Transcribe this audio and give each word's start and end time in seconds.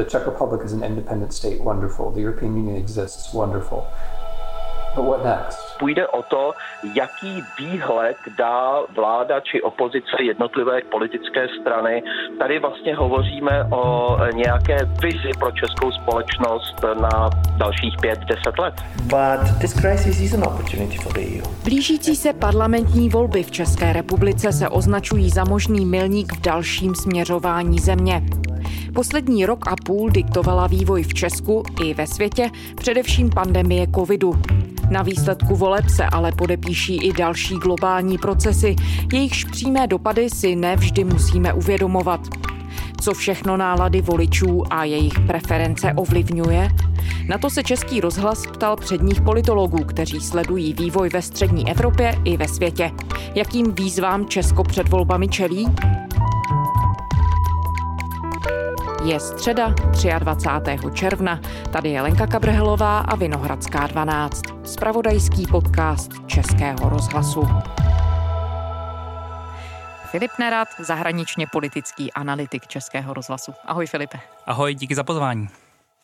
The 0.00 0.06
Czech 0.06 0.26
Republic 0.26 0.64
is 0.64 0.72
an 0.72 0.82
independent 0.82 1.32
state, 1.32 1.60
wonderful. 1.60 2.10
The 2.10 2.22
European 2.22 2.56
Union 2.56 2.76
exists, 2.76 3.34
wonderful. 3.34 3.86
But 4.96 5.04
what 5.04 5.24
next? 5.24 5.58
Půjde 5.78 6.08
o 6.08 6.22
to, 6.22 6.52
jaký 6.94 7.42
výhled 7.58 8.16
dá 8.38 8.80
vláda 8.96 9.40
či 9.40 9.62
opozice 9.62 10.22
jednotlivé 10.22 10.80
politické 10.90 11.46
strany. 11.60 12.02
Tady 12.38 12.58
vlastně 12.58 12.94
hovoříme 12.94 13.64
o 13.64 14.16
nějaké 14.34 14.76
vizi 14.84 15.30
pro 15.38 15.50
českou 15.50 15.92
společnost 15.92 16.74
na 17.00 17.30
dalších 17.56 17.94
pět, 18.00 18.18
deset 18.18 18.58
let. 18.58 18.74
But 19.02 19.60
this 19.60 19.80
crisis 19.80 20.20
is 20.20 20.34
an 20.34 20.42
opportunity 20.42 20.98
for 20.98 21.12
the 21.12 21.20
EU. 21.20 21.42
Blížící 21.64 22.16
se 22.16 22.32
parlamentní 22.32 23.08
volby 23.08 23.42
v 23.42 23.50
České 23.50 23.92
republice 23.92 24.52
se 24.52 24.68
označují 24.68 25.30
za 25.30 25.44
možný 25.44 25.86
milník 25.86 26.32
v 26.32 26.40
dalším 26.40 26.94
směřování 26.94 27.78
země. 27.78 28.22
Poslední 28.94 29.46
rok 29.46 29.66
a 29.66 29.74
půl 29.84 30.10
diktovala 30.10 30.66
vývoj 30.66 31.02
v 31.02 31.14
Česku 31.14 31.62
i 31.84 31.94
ve 31.94 32.06
světě, 32.06 32.50
především 32.74 33.30
pandemie 33.30 33.86
covidu. 33.94 34.34
Na 34.90 35.02
výsledku 35.02 35.56
voleb 35.56 35.88
se 35.88 36.04
ale 36.04 36.32
podepíší 36.32 36.96
i 36.96 37.12
další 37.12 37.54
globální 37.54 38.18
procesy, 38.18 38.76
jejichž 39.12 39.44
přímé 39.44 39.86
dopady 39.86 40.30
si 40.30 40.56
nevždy 40.56 41.04
musíme 41.04 41.52
uvědomovat. 41.52 42.20
Co 43.00 43.14
všechno 43.14 43.56
nálady 43.56 44.02
voličů 44.02 44.62
a 44.70 44.84
jejich 44.84 45.20
preference 45.20 45.92
ovlivňuje? 45.96 46.68
Na 47.28 47.38
to 47.38 47.50
se 47.50 47.62
Český 47.62 48.00
rozhlas 48.00 48.46
ptal 48.46 48.76
předních 48.76 49.20
politologů, 49.20 49.84
kteří 49.84 50.20
sledují 50.20 50.74
vývoj 50.74 51.08
ve 51.08 51.22
střední 51.22 51.70
Evropě 51.70 52.14
i 52.24 52.36
ve 52.36 52.48
světě. 52.48 52.90
Jakým 53.34 53.72
výzvám 53.72 54.26
Česko 54.26 54.64
před 54.64 54.88
volbami 54.88 55.28
čelí? 55.28 55.66
Je 59.04 59.20
středa 59.20 59.74
23. 60.18 60.78
června. 60.94 61.40
Tady 61.72 61.88
je 61.88 62.02
Lenka 62.02 62.26
Kabrhelová 62.26 62.98
a 62.98 63.16
Vinohradská 63.16 63.86
12. 63.86 64.42
Spravodajský 64.64 65.46
podcast 65.46 66.10
Českého 66.26 66.88
rozhlasu. 66.88 67.48
Filip 70.10 70.30
Nerad, 70.38 70.68
zahraničně 70.78 71.46
politický 71.52 72.12
analytik 72.12 72.66
Českého 72.66 73.14
rozhlasu. 73.14 73.52
Ahoj 73.66 73.86
Filipe. 73.86 74.18
Ahoj, 74.46 74.74
díky 74.74 74.94
za 74.94 75.02
pozvání. 75.02 75.48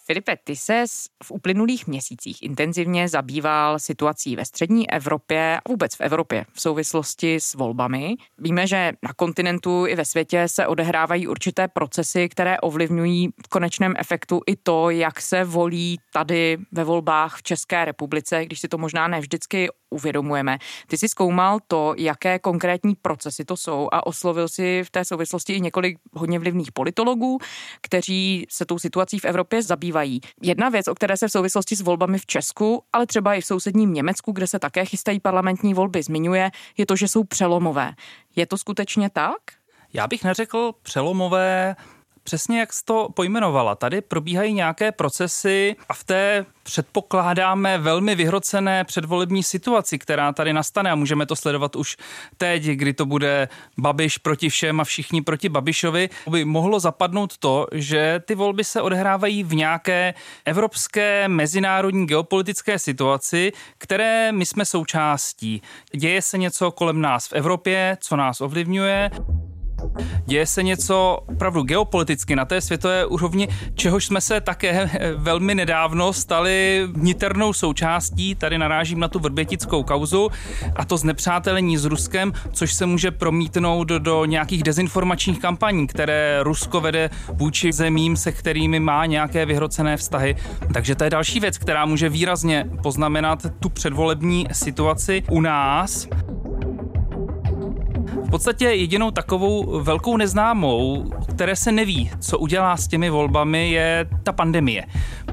Filipe, 0.06 0.36
ty 0.44 0.56
se 0.56 0.84
v 1.24 1.30
uplynulých 1.30 1.86
měsících 1.86 2.42
intenzivně 2.42 3.08
zabýval 3.08 3.78
situací 3.78 4.36
ve 4.36 4.44
střední 4.44 4.90
Evropě 4.90 5.56
a 5.56 5.68
vůbec 5.68 5.94
v 5.94 6.00
Evropě 6.00 6.46
v 6.52 6.60
souvislosti 6.60 7.36
s 7.40 7.54
volbami. 7.54 8.14
Víme, 8.38 8.66
že 8.66 8.92
na 9.02 9.12
kontinentu 9.12 9.86
i 9.86 9.94
ve 9.94 10.04
světě 10.04 10.48
se 10.48 10.66
odehrávají 10.66 11.28
určité 11.28 11.68
procesy, 11.68 12.28
které 12.28 12.60
ovlivňují 12.60 13.28
v 13.46 13.48
konečném 13.48 13.94
efektu 13.98 14.40
i 14.46 14.56
to, 14.56 14.90
jak 14.90 15.20
se 15.20 15.44
volí 15.44 15.98
tady 16.12 16.58
ve 16.72 16.84
volbách 16.84 17.36
v 17.36 17.42
České 17.42 17.84
republice, 17.84 18.44
když 18.44 18.60
si 18.60 18.68
to 18.68 18.78
možná 18.78 19.08
ne 19.08 19.20
vždycky 19.20 19.68
uvědomujeme. 19.96 20.58
Ty 20.86 20.98
jsi 20.98 21.08
zkoumal 21.08 21.58
to, 21.68 21.94
jaké 21.96 22.38
konkrétní 22.38 22.94
procesy 22.94 23.44
to 23.44 23.56
jsou 23.56 23.88
a 23.92 24.06
oslovil 24.06 24.48
si 24.48 24.84
v 24.84 24.90
té 24.90 25.04
souvislosti 25.04 25.52
i 25.52 25.60
několik 25.60 25.98
hodně 26.12 26.38
vlivných 26.38 26.72
politologů, 26.72 27.38
kteří 27.80 28.46
se 28.50 28.66
tou 28.66 28.78
situací 28.78 29.18
v 29.18 29.24
Evropě 29.24 29.62
zabývají. 29.62 30.20
Jedna 30.42 30.68
věc, 30.68 30.88
o 30.88 30.94
které 30.94 31.16
se 31.16 31.28
v 31.28 31.32
souvislosti 31.32 31.76
s 31.76 31.80
volbami 31.80 32.18
v 32.18 32.26
Česku, 32.26 32.82
ale 32.92 33.06
třeba 33.06 33.34
i 33.34 33.40
v 33.40 33.46
sousedním 33.46 33.94
Německu, 33.94 34.32
kde 34.32 34.46
se 34.46 34.58
také 34.58 34.84
chystají 34.84 35.20
parlamentní 35.20 35.74
volby, 35.74 36.02
zmiňuje, 36.02 36.50
je 36.76 36.86
to, 36.86 36.96
že 36.96 37.08
jsou 37.08 37.24
přelomové. 37.24 37.92
Je 38.36 38.46
to 38.46 38.58
skutečně 38.58 39.10
tak? 39.10 39.36
Já 39.92 40.06
bych 40.06 40.24
neřekl 40.24 40.72
přelomové, 40.82 41.76
přesně 42.26 42.60
jak 42.60 42.72
jsi 42.72 42.84
to 42.84 43.08
pojmenovala. 43.14 43.74
Tady 43.74 44.00
probíhají 44.00 44.52
nějaké 44.52 44.92
procesy 44.92 45.76
a 45.88 45.94
v 45.94 46.04
té 46.04 46.46
předpokládáme 46.62 47.78
velmi 47.78 48.14
vyhrocené 48.14 48.84
předvolební 48.84 49.42
situaci, 49.42 49.98
která 49.98 50.32
tady 50.32 50.52
nastane 50.52 50.90
a 50.90 50.94
můžeme 50.94 51.26
to 51.26 51.36
sledovat 51.36 51.76
už 51.76 51.96
teď, 52.36 52.62
kdy 52.62 52.92
to 52.92 53.06
bude 53.06 53.48
Babiš 53.78 54.18
proti 54.18 54.48
všem 54.48 54.80
a 54.80 54.84
všichni 54.84 55.22
proti 55.22 55.48
Babišovi, 55.48 56.10
by 56.30 56.44
mohlo 56.44 56.80
zapadnout 56.80 57.38
to, 57.38 57.66
že 57.72 58.20
ty 58.26 58.34
volby 58.34 58.64
se 58.64 58.82
odehrávají 58.82 59.44
v 59.44 59.54
nějaké 59.54 60.14
evropské 60.44 61.28
mezinárodní 61.28 62.06
geopolitické 62.06 62.78
situaci, 62.78 63.52
které 63.78 64.32
my 64.32 64.46
jsme 64.46 64.64
součástí. 64.64 65.62
Děje 65.96 66.22
se 66.22 66.38
něco 66.38 66.70
kolem 66.70 67.00
nás 67.00 67.28
v 67.28 67.32
Evropě, 67.32 67.96
co 68.00 68.16
nás 68.16 68.40
ovlivňuje. 68.40 69.10
Děje 70.26 70.46
se 70.46 70.62
něco 70.62 71.18
opravdu 71.26 71.62
geopoliticky 71.62 72.36
na 72.36 72.44
té 72.44 72.60
světové 72.60 73.06
úrovni, 73.06 73.48
čehož 73.74 74.06
jsme 74.06 74.20
se 74.20 74.40
také 74.40 74.90
velmi 75.16 75.54
nedávno 75.54 76.12
stali 76.12 76.88
niternou 76.96 77.52
součástí. 77.52 78.34
Tady 78.34 78.58
narážím 78.58 79.00
na 79.00 79.08
tu 79.08 79.18
vrbětickou 79.18 79.82
kauzu 79.82 80.28
a 80.76 80.84
to 80.84 80.96
znepřátelení 80.96 81.76
s 81.76 81.84
Ruskem, 81.84 82.32
což 82.52 82.72
se 82.72 82.86
může 82.86 83.10
promítnout 83.10 83.84
do, 83.84 83.98
do 83.98 84.24
nějakých 84.24 84.62
dezinformačních 84.62 85.40
kampaní, 85.40 85.86
které 85.86 86.38
Rusko 86.42 86.80
vede 86.80 87.10
vůči 87.32 87.72
zemím, 87.72 88.16
se 88.16 88.32
kterými 88.32 88.80
má 88.80 89.06
nějaké 89.06 89.46
vyhrocené 89.46 89.96
vztahy. 89.96 90.36
Takže 90.74 90.94
to 90.94 91.04
je 91.04 91.10
další 91.10 91.40
věc, 91.40 91.58
která 91.58 91.86
může 91.86 92.08
výrazně 92.08 92.70
poznamenat 92.82 93.46
tu 93.60 93.68
předvolební 93.68 94.46
situaci 94.52 95.22
u 95.30 95.40
nás. 95.40 96.08
V 98.26 98.30
podstatě 98.30 98.64
jedinou 98.64 99.10
takovou 99.10 99.80
velkou 99.80 100.16
neznámou, 100.16 101.10
které 101.28 101.56
se 101.56 101.72
neví, 101.72 102.10
co 102.20 102.38
udělá 102.38 102.76
s 102.76 102.88
těmi 102.88 103.10
volbami, 103.10 103.70
je 103.70 104.08
ta 104.22 104.32
pandemie. 104.32 104.84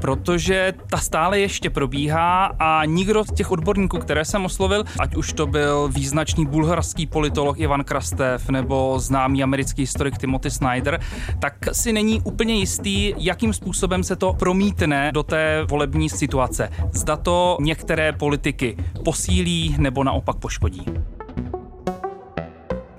Protože 0.02 0.74
ta 0.90 0.98
stále 0.98 1.40
ještě 1.40 1.70
probíhá 1.70 2.46
a 2.60 2.86
nikdo 2.86 3.24
z 3.24 3.34
těch 3.34 3.52
odborníků, 3.52 3.98
které 3.98 4.26
jsem 4.26 4.46
oslovil, 4.46 4.84
ať 5.00 5.16
už 5.16 5.34
to 5.34 5.48
byl 5.48 5.90
význačný 5.94 6.46
bulharský 6.46 7.06
politolog 7.06 7.60
Ivan 7.60 7.84
Krastev 7.84 8.50
nebo 8.50 9.00
známý 9.00 9.44
americký 9.44 9.82
historik 9.82 10.18
Timothy 10.18 10.52
Snyder, 10.52 11.00
tak 11.40 11.56
si 11.72 11.94
není 11.94 12.22
úplně 12.22 12.56
jistý, 12.56 13.14
jakým 13.18 13.54
způsobem 13.54 14.04
se 14.04 14.16
to 14.16 14.34
promítne 14.34 15.12
do 15.12 15.24
té 15.24 15.66
volební 15.70 16.10
situace. 16.10 16.70
Zda 16.92 17.18
to 17.18 17.58
některé 17.62 18.12
politiky 18.12 18.78
posílí 19.04 19.76
nebo 19.80 20.04
naopak 20.04 20.36
poškodí. 20.36 20.86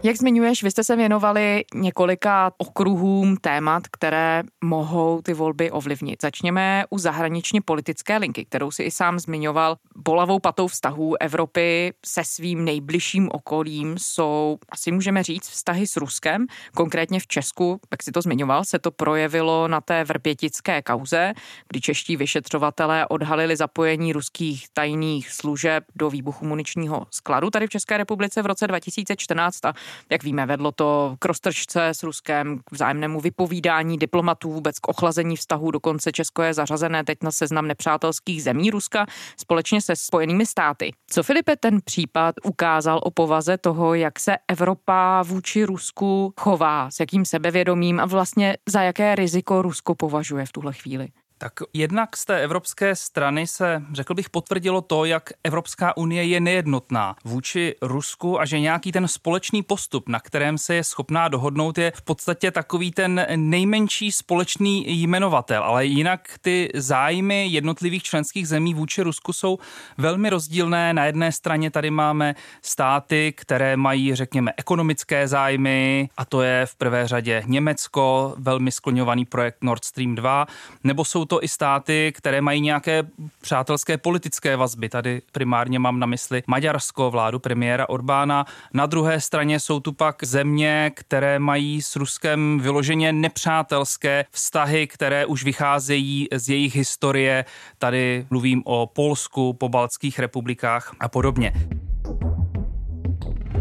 Jak 0.06 0.16
zmiňuješ, 0.16 0.62
vy 0.62 0.70
jste 0.70 0.84
se 0.84 0.96
věnovali 0.96 1.64
několika 1.74 2.52
okruhům 2.58 3.36
témat, 3.36 3.82
které 3.88 4.42
mohou 4.64 5.22
ty 5.22 5.34
volby 5.34 5.70
ovlivnit. 5.70 6.22
Začněme 6.22 6.84
u 6.90 6.98
zahraničně 6.98 7.60
politické 7.60 8.16
linky, 8.16 8.44
kterou 8.44 8.70
si 8.70 8.82
i 8.82 8.90
sám 8.90 9.18
zmiňoval. 9.18 9.76
Bolavou 9.96 10.38
patou 10.38 10.66
vztahů 10.66 11.22
Evropy 11.22 11.92
se 12.06 12.24
svým 12.24 12.64
nejbližším 12.64 13.28
okolím 13.32 13.98
jsou, 13.98 14.58
asi 14.68 14.92
můžeme 14.92 15.22
říct, 15.22 15.48
vztahy 15.48 15.86
s 15.86 15.96
Ruskem. 15.96 16.46
Konkrétně 16.76 17.20
v 17.20 17.26
Česku, 17.26 17.80
jak 17.90 18.02
si 18.02 18.12
to 18.12 18.22
zmiňoval, 18.22 18.64
se 18.64 18.78
to 18.78 18.90
projevilo 18.90 19.68
na 19.68 19.80
té 19.80 20.04
vrpětické 20.04 20.82
kauze, 20.82 21.32
kdy 21.68 21.80
čeští 21.80 22.16
vyšetřovatelé 22.16 23.06
odhalili 23.06 23.56
zapojení 23.56 24.12
ruských 24.12 24.66
tajných 24.72 25.30
služeb 25.30 25.84
do 25.96 26.10
výbuchu 26.10 26.46
muničního 26.46 27.06
skladu 27.10 27.50
tady 27.50 27.66
v 27.66 27.70
České 27.70 27.96
republice 27.96 28.42
v 28.42 28.46
roce 28.46 28.66
2014 28.66 29.64
a 29.64 29.74
jak 30.10 30.22
víme, 30.24 30.46
vedlo 30.46 30.72
to 30.72 31.16
k 31.18 31.24
roztržce 31.24 31.88
s 31.88 32.02
Ruskem, 32.02 32.58
k 32.64 32.72
vzájemnému 32.72 33.20
vypovídání 33.20 33.98
diplomatů, 33.98 34.52
vůbec 34.52 34.78
k 34.78 34.88
ochlazení 34.88 35.36
vztahů. 35.36 35.70
Dokonce 35.70 36.12
Česko 36.12 36.42
je 36.42 36.54
zařazené 36.54 37.04
teď 37.04 37.18
na 37.22 37.30
seznam 37.30 37.66
nepřátelských 37.66 38.42
zemí 38.42 38.70
Ruska 38.70 39.06
společně 39.36 39.80
se 39.80 39.96
Spojenými 39.96 40.46
státy. 40.46 40.90
Co 41.10 41.22
Filipe 41.22 41.56
ten 41.56 41.80
případ 41.84 42.34
ukázal 42.44 43.00
o 43.02 43.10
povaze 43.10 43.58
toho, 43.58 43.94
jak 43.94 44.20
se 44.20 44.36
Evropa 44.48 45.22
vůči 45.22 45.64
Rusku 45.64 46.34
chová, 46.40 46.90
s 46.90 47.00
jakým 47.00 47.24
sebevědomím 47.24 48.00
a 48.00 48.06
vlastně 48.06 48.56
za 48.68 48.82
jaké 48.82 49.14
riziko 49.14 49.62
Rusko 49.62 49.94
považuje 49.94 50.46
v 50.46 50.52
tuhle 50.52 50.72
chvíli? 50.72 51.08
Tak 51.44 51.52
jednak 51.72 52.16
z 52.16 52.24
té 52.24 52.40
evropské 52.40 52.96
strany 52.96 53.46
se, 53.46 53.82
řekl 53.92 54.14
bych, 54.14 54.30
potvrdilo 54.30 54.80
to, 54.80 55.04
jak 55.04 55.30
Evropská 55.44 55.96
unie 55.96 56.24
je 56.24 56.40
nejednotná 56.40 57.16
vůči 57.24 57.74
Rusku 57.82 58.40
a 58.40 58.44
že 58.44 58.60
nějaký 58.60 58.92
ten 58.92 59.08
společný 59.08 59.62
postup, 59.62 60.08
na 60.08 60.20
kterém 60.20 60.58
se 60.58 60.74
je 60.74 60.84
schopná 60.84 61.28
dohodnout, 61.28 61.78
je 61.78 61.92
v 61.96 62.02
podstatě 62.02 62.50
takový 62.50 62.92
ten 62.92 63.26
nejmenší 63.36 64.12
společný 64.12 65.02
jmenovatel. 65.02 65.62
Ale 65.62 65.86
jinak 65.86 66.28
ty 66.40 66.70
zájmy 66.74 67.46
jednotlivých 67.46 68.02
členských 68.02 68.48
zemí 68.48 68.74
vůči 68.74 69.02
Rusku 69.02 69.32
jsou 69.32 69.58
velmi 69.98 70.30
rozdílné. 70.30 70.94
Na 70.94 71.04
jedné 71.04 71.32
straně 71.32 71.70
tady 71.70 71.90
máme 71.90 72.34
státy, 72.62 73.34
které 73.36 73.76
mají, 73.76 74.14
řekněme, 74.14 74.52
ekonomické 74.56 75.28
zájmy, 75.28 76.08
a 76.16 76.24
to 76.24 76.42
je 76.42 76.66
v 76.66 76.74
prvé 76.76 77.08
řadě 77.08 77.42
Německo, 77.46 78.34
velmi 78.38 78.72
skloňovaný 78.72 79.24
projekt 79.24 79.64
Nord 79.64 79.84
Stream 79.84 80.14
2, 80.14 80.46
nebo 80.84 81.04
jsou 81.04 81.24
to 81.24 81.33
to 81.34 81.44
i 81.44 81.48
státy, 81.48 82.12
které 82.14 82.40
mají 82.40 82.60
nějaké 82.60 83.02
přátelské 83.40 83.98
politické 83.98 84.56
vazby. 84.56 84.88
Tady 84.88 85.22
primárně 85.32 85.78
mám 85.78 86.00
na 86.00 86.06
mysli 86.06 86.42
Maďarsko, 86.46 87.10
vládu 87.10 87.38
premiéra 87.38 87.88
Orbána. 87.88 88.46
Na 88.74 88.86
druhé 88.86 89.20
straně 89.20 89.60
jsou 89.60 89.80
tu 89.80 89.92
pak 89.92 90.24
země, 90.24 90.92
které 90.94 91.38
mají 91.38 91.82
s 91.82 91.96
Ruskem 91.96 92.60
vyloženě 92.62 93.12
nepřátelské 93.12 94.24
vztahy, 94.30 94.86
které 94.86 95.26
už 95.26 95.44
vycházejí 95.44 96.28
z 96.34 96.48
jejich 96.48 96.76
historie. 96.76 97.44
Tady 97.78 98.26
mluvím 98.30 98.62
o 98.64 98.86
Polsku, 98.86 99.52
po 99.52 99.68
baltských 99.68 100.18
republikách 100.18 100.94
a 101.00 101.08
podobně. 101.08 101.52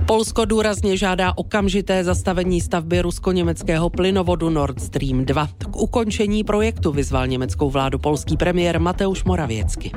Polsko 0.07 0.45
důrazně 0.45 0.97
žádá 0.97 1.38
okamžité 1.38 2.03
zastavení 2.03 2.61
stavby 2.61 3.01
rusko-německého 3.01 3.89
plynovodu 3.89 4.50
Nord 4.50 4.81
Stream 4.81 5.25
2. 5.25 5.47
K 5.71 5.75
ukončení 5.75 6.44
projektu 6.44 6.91
vyzval 6.91 7.27
německou 7.27 7.69
vládu 7.69 8.00
polský 8.00 8.38
premiér 8.38 8.79
Mateusz 8.79 9.23
Moravěcky. 9.23 9.91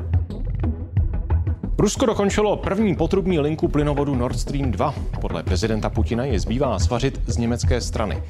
Rusko 1.79 2.07
dokončilo 2.07 2.57
první 2.57 2.97
potrubní 2.97 3.41
linku 3.41 3.69
plynovodu 3.69 4.15
Nord 4.15 4.39
Stream 4.39 4.71
2. 4.71 4.95
Podle 5.21 5.43
prezidenta 5.43 5.91
Putina 5.91 6.25
je 6.25 6.41
zbývá 6.41 6.79
svařit 6.79 7.21
z 7.27 7.37
německé 7.37 7.81
strany. 7.81 8.23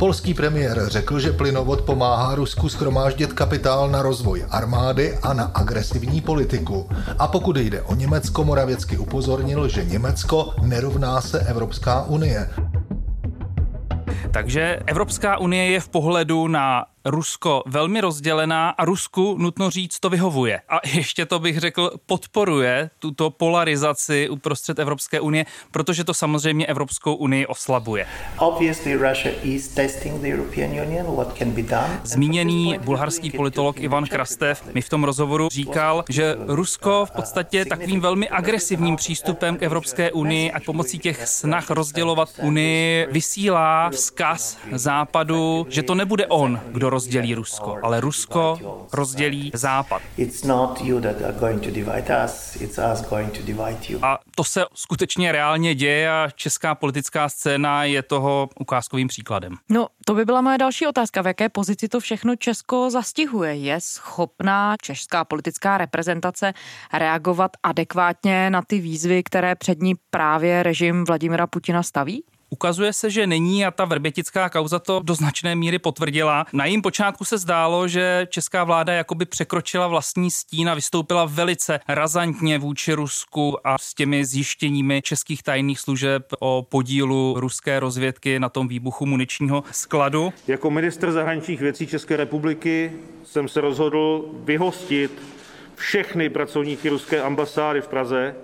Polský 0.00 0.34
premiér 0.34 0.88
řekl, 0.88 1.18
že 1.18 1.32
plynovod 1.32 1.80
pomáhá 1.80 2.34
Rusku 2.34 2.68
schromáždit 2.68 3.32
kapitál 3.32 3.88
na 3.88 4.02
rozvoj 4.02 4.44
armády 4.50 5.18
a 5.22 5.32
na 5.34 5.44
agresivní 5.44 6.20
politiku. 6.20 6.88
A 7.18 7.28
pokud 7.28 7.56
jde 7.56 7.82
o 7.82 7.94
Německo, 7.94 8.44
Moravěcky 8.44 8.98
upozornil, 8.98 9.68
že 9.68 9.84
Německo 9.84 10.54
nerovná 10.62 11.20
se 11.20 11.40
Evropská 11.40 12.02
unie. 12.02 12.50
Takže 14.30 14.80
Evropská 14.86 15.38
unie 15.38 15.70
je 15.70 15.80
v 15.80 15.88
pohledu 15.88 16.48
na 16.48 16.84
Rusko 17.04 17.62
velmi 17.66 18.00
rozdělená 18.00 18.70
a 18.70 18.84
Rusku, 18.84 19.36
nutno 19.38 19.70
říct, 19.70 20.00
to 20.00 20.10
vyhovuje. 20.10 20.60
A 20.68 20.80
ještě 20.94 21.26
to 21.26 21.38
bych 21.38 21.58
řekl, 21.58 21.90
podporuje 22.06 22.90
tuto 22.98 23.30
polarizaci 23.30 24.28
uprostřed 24.28 24.78
Evropské 24.78 25.20
unie, 25.20 25.46
protože 25.70 26.04
to 26.04 26.14
samozřejmě 26.14 26.66
Evropskou 26.66 27.14
unii 27.14 27.46
oslabuje. 27.46 28.06
Zmíněný 32.04 32.78
bulharský 32.84 33.30
politolog 33.30 33.80
Ivan 33.80 34.06
Krastev 34.06 34.74
mi 34.74 34.82
v 34.82 34.88
tom 34.88 35.04
rozhovoru 35.04 35.48
říkal, 35.48 36.04
že 36.08 36.36
Rusko 36.46 37.06
v 37.06 37.10
podstatě 37.10 37.64
takovým 37.64 38.00
velmi 38.00 38.28
agresivním 38.28 38.96
přístupem 38.96 39.56
k 39.56 39.62
Evropské 39.62 40.12
unii 40.12 40.52
a 40.52 40.60
pomocí 40.60 40.98
těch 40.98 41.28
snah 41.28 41.70
rozdělovat 41.70 42.28
unii 42.42 43.06
vysílá 43.10 43.90
vzkaz 43.90 44.58
západu, 44.72 45.66
že 45.68 45.82
to 45.82 45.94
nebude 45.94 46.26
on, 46.26 46.60
kdo 46.72 46.89
rozdělí 46.90 47.34
Rusko, 47.34 47.78
ale 47.82 48.00
Rusko 48.00 48.58
rozdělí 48.92 49.50
Západ. 49.54 50.02
A 54.02 54.18
to 54.34 54.44
se 54.44 54.64
skutečně 54.74 55.32
reálně 55.32 55.74
děje 55.74 56.10
a 56.10 56.28
česká 56.34 56.74
politická 56.74 57.28
scéna 57.28 57.84
je 57.84 58.02
toho 58.02 58.48
ukázkovým 58.60 59.08
příkladem. 59.08 59.54
No, 59.68 59.86
to 60.04 60.14
by 60.14 60.24
byla 60.24 60.40
moje 60.40 60.58
další 60.58 60.86
otázka. 60.86 61.22
V 61.22 61.26
jaké 61.26 61.48
pozici 61.48 61.88
to 61.88 62.00
všechno 62.00 62.36
Česko 62.36 62.90
zastihuje? 62.90 63.54
Je 63.54 63.80
schopná 63.80 64.76
česká 64.82 65.24
politická 65.24 65.78
reprezentace 65.78 66.52
reagovat 66.92 67.50
adekvátně 67.62 68.50
na 68.50 68.62
ty 68.62 68.78
výzvy, 68.80 69.22
které 69.22 69.54
před 69.54 69.82
ní 69.82 69.94
právě 70.10 70.62
režim 70.62 71.04
Vladimira 71.04 71.46
Putina 71.46 71.82
staví? 71.82 72.24
Ukazuje 72.52 72.92
se, 72.92 73.10
že 73.10 73.26
není 73.26 73.66
a 73.66 73.70
ta 73.70 73.84
vrbětická 73.84 74.48
kauza 74.48 74.78
to 74.78 75.00
do 75.04 75.14
značné 75.14 75.54
míry 75.54 75.78
potvrdila. 75.78 76.46
Na 76.52 76.64
jejím 76.64 76.82
počátku 76.82 77.24
se 77.24 77.38
zdálo, 77.38 77.88
že 77.88 78.26
česká 78.30 78.64
vláda 78.64 78.92
jakoby 78.92 79.26
překročila 79.26 79.88
vlastní 79.88 80.30
stín 80.30 80.68
a 80.68 80.74
vystoupila 80.74 81.24
velice 81.24 81.80
razantně 81.88 82.58
vůči 82.58 82.92
Rusku 82.92 83.66
a 83.66 83.78
s 83.78 83.94
těmi 83.94 84.24
zjištěními 84.24 85.02
českých 85.02 85.42
tajných 85.42 85.80
služeb 85.80 86.26
o 86.38 86.66
podílu 86.68 87.34
ruské 87.36 87.80
rozvědky 87.80 88.40
na 88.40 88.48
tom 88.48 88.68
výbuchu 88.68 89.06
muničního 89.06 89.64
skladu. 89.72 90.32
Jako 90.46 90.70
minister 90.70 91.12
zahraničních 91.12 91.60
věcí 91.60 91.86
České 91.86 92.16
republiky 92.16 92.92
jsem 93.24 93.48
se 93.48 93.60
rozhodl 93.60 94.24
vyhostit 94.44 95.22
všechny 95.74 96.28
pracovníky 96.28 96.88
ruské 96.88 97.22
ambasády 97.22 97.80
v 97.80 97.88
Praze, 97.88 98.34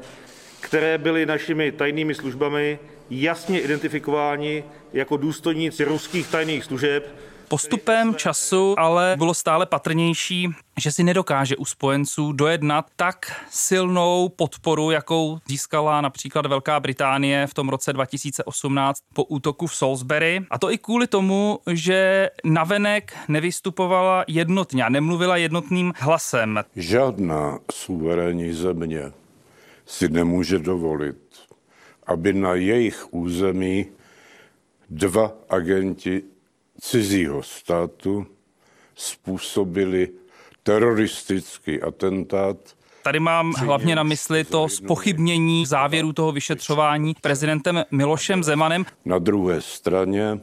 které 0.60 0.98
byly 0.98 1.26
našimi 1.26 1.72
tajnými 1.72 2.14
službami 2.14 2.78
jasně 3.10 3.60
identifikováni 3.60 4.64
jako 4.92 5.16
důstojníci 5.16 5.84
ruských 5.84 6.28
tajných 6.28 6.64
služeb. 6.64 7.14
Postupem 7.48 8.14
času 8.14 8.74
ale 8.78 9.14
bylo 9.18 9.34
stále 9.34 9.66
patrnější, 9.66 10.48
že 10.80 10.92
si 10.92 11.04
nedokáže 11.04 11.56
u 11.56 11.64
spojenců 11.64 12.32
dojednat 12.32 12.86
tak 12.96 13.32
silnou 13.50 14.28
podporu, 14.28 14.90
jakou 14.90 15.38
získala 15.48 16.00
například 16.00 16.46
Velká 16.46 16.80
Británie 16.80 17.46
v 17.46 17.54
tom 17.54 17.68
roce 17.68 17.92
2018 17.92 19.00
po 19.14 19.24
útoku 19.24 19.66
v 19.66 19.74
Salisbury. 19.74 20.46
A 20.50 20.58
to 20.58 20.70
i 20.70 20.78
kvůli 20.78 21.06
tomu, 21.06 21.58
že 21.70 22.30
navenek 22.44 23.16
nevystupovala 23.28 24.24
jednotně 24.28 24.84
a 24.84 24.88
nemluvila 24.88 25.36
jednotným 25.36 25.92
hlasem. 25.96 26.60
Žádná 26.76 27.58
suverénní 27.72 28.52
země 28.52 29.12
si 29.86 30.08
nemůže 30.08 30.58
dovolit 30.58 31.25
aby 32.06 32.32
na 32.32 32.54
jejich 32.54 33.14
území 33.14 33.86
dva 34.90 35.32
agenti 35.48 36.22
cizího 36.80 37.42
státu 37.42 38.26
způsobili 38.94 40.08
teroristický 40.62 41.82
atentát. 41.82 42.56
Tady 43.02 43.20
mám 43.20 43.52
hlavně 43.52 43.96
na 43.96 44.02
mysli 44.02 44.44
to 44.44 44.68
spochybnění 44.68 45.66
závěru 45.66 46.12
toho 46.12 46.32
vyšetřování 46.32 47.14
prezidentem 47.20 47.84
Milošem 47.90 48.44
Zemanem. 48.44 48.86
Na 49.04 49.18
druhé 49.18 49.60
straně 49.60 50.40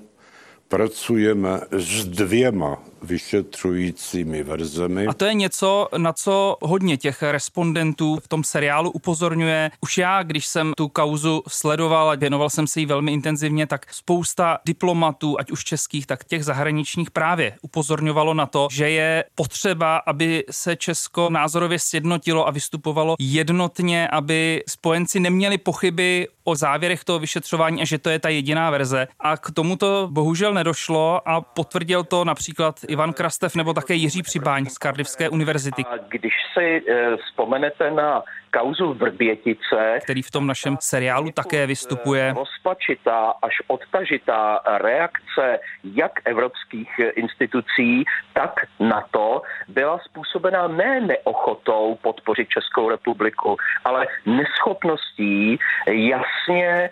pracujeme 0.68 1.62
s 1.72 2.06
dvěma 2.06 2.84
vyšetřujícími 3.04 4.44
verzemi. 4.44 5.08
A 5.08 5.14
to 5.14 5.26
je 5.26 5.34
něco, 5.34 5.88
na 5.98 6.14
co 6.14 6.58
hodně 6.62 6.98
těch 6.98 7.24
respondentů 7.24 8.20
v 8.24 8.28
tom 8.28 8.44
seriálu 8.44 8.92
upozorňuje. 8.92 9.72
Už 9.82 9.98
já, 9.98 10.24
když 10.24 10.46
jsem 10.46 10.74
tu 10.78 10.88
kauzu 10.88 11.44
sledoval 11.48 12.10
a 12.10 12.16
věnoval 12.16 12.50
jsem 12.50 12.68
se 12.68 12.80
jí 12.80 12.86
velmi 12.86 13.14
intenzivně, 13.14 13.68
tak 13.68 13.94
spousta 13.94 14.58
diplomatů, 14.66 15.40
ať 15.40 15.52
už 15.52 15.64
českých, 15.64 16.08
tak 16.08 16.24
těch 16.24 16.46
zahraničních 16.46 17.12
právě 17.12 17.56
upozorňovalo 17.62 18.34
na 18.34 18.46
to, 18.46 18.68
že 18.72 18.90
je 18.90 19.24
potřeba, 19.36 19.98
aby 19.98 20.44
se 20.52 20.76
Česko 20.76 21.30
názorově 21.30 21.80
sjednotilo 21.80 22.48
a 22.48 22.52
vystupovalo 22.52 23.16
jednotně, 23.20 24.08
aby 24.08 24.64
spojenci 24.70 25.20
neměli 25.20 25.58
pochyby 25.58 26.28
o 26.44 26.56
závěrech 26.56 27.04
toho 27.04 27.20
vyšetřování 27.20 27.82
a 27.82 27.86
že 27.86 27.98
to 27.98 28.10
je 28.10 28.20
ta 28.20 28.30
jediná 28.30 28.70
verze. 28.70 29.08
A 29.20 29.38
k 29.38 29.52
tomuto 29.52 30.08
bohužel 30.12 30.54
nedošlo 30.54 31.30
a 31.30 31.42
potvrdil 31.42 32.04
to 32.04 32.26
například 32.26 32.80
Ivan 32.94 33.14
Krastev 33.14 33.56
nebo 33.56 33.74
také 33.74 33.94
Jiří 33.94 34.22
Přibáň 34.24 34.66
z 34.66 34.78
Kardivské 34.78 35.30
univerzity. 35.30 35.84
A 35.86 35.98
když 36.08 36.34
si 36.54 36.82
e, 36.90 37.18
vzpomenete 37.18 37.92
na 37.92 38.24
kauzu 38.60 38.94
Vrbětice, 38.94 40.00
který 40.04 40.22
v 40.22 40.32
tom 40.32 40.48
našem 40.48 40.78
seriálu 40.80 41.32
také 41.32 41.68
vystupuje. 41.68 42.34
Rozpačitá 42.38 43.34
až 43.42 43.54
odtažitá 43.68 44.60
reakce 44.82 45.60
jak 45.84 46.12
evropských 46.26 46.90
institucí, 47.16 48.04
tak 48.34 48.54
na 48.80 49.04
to 49.12 49.42
byla 49.68 50.00
způsobená 50.06 50.68
ne 50.68 51.02
neochotou 51.02 51.98
podpořit 52.02 52.48
Českou 52.50 52.90
republiku, 52.90 53.58
ale 53.86 54.08
neschopností 54.26 55.60
jasně 55.88 56.68
e, 56.68 56.90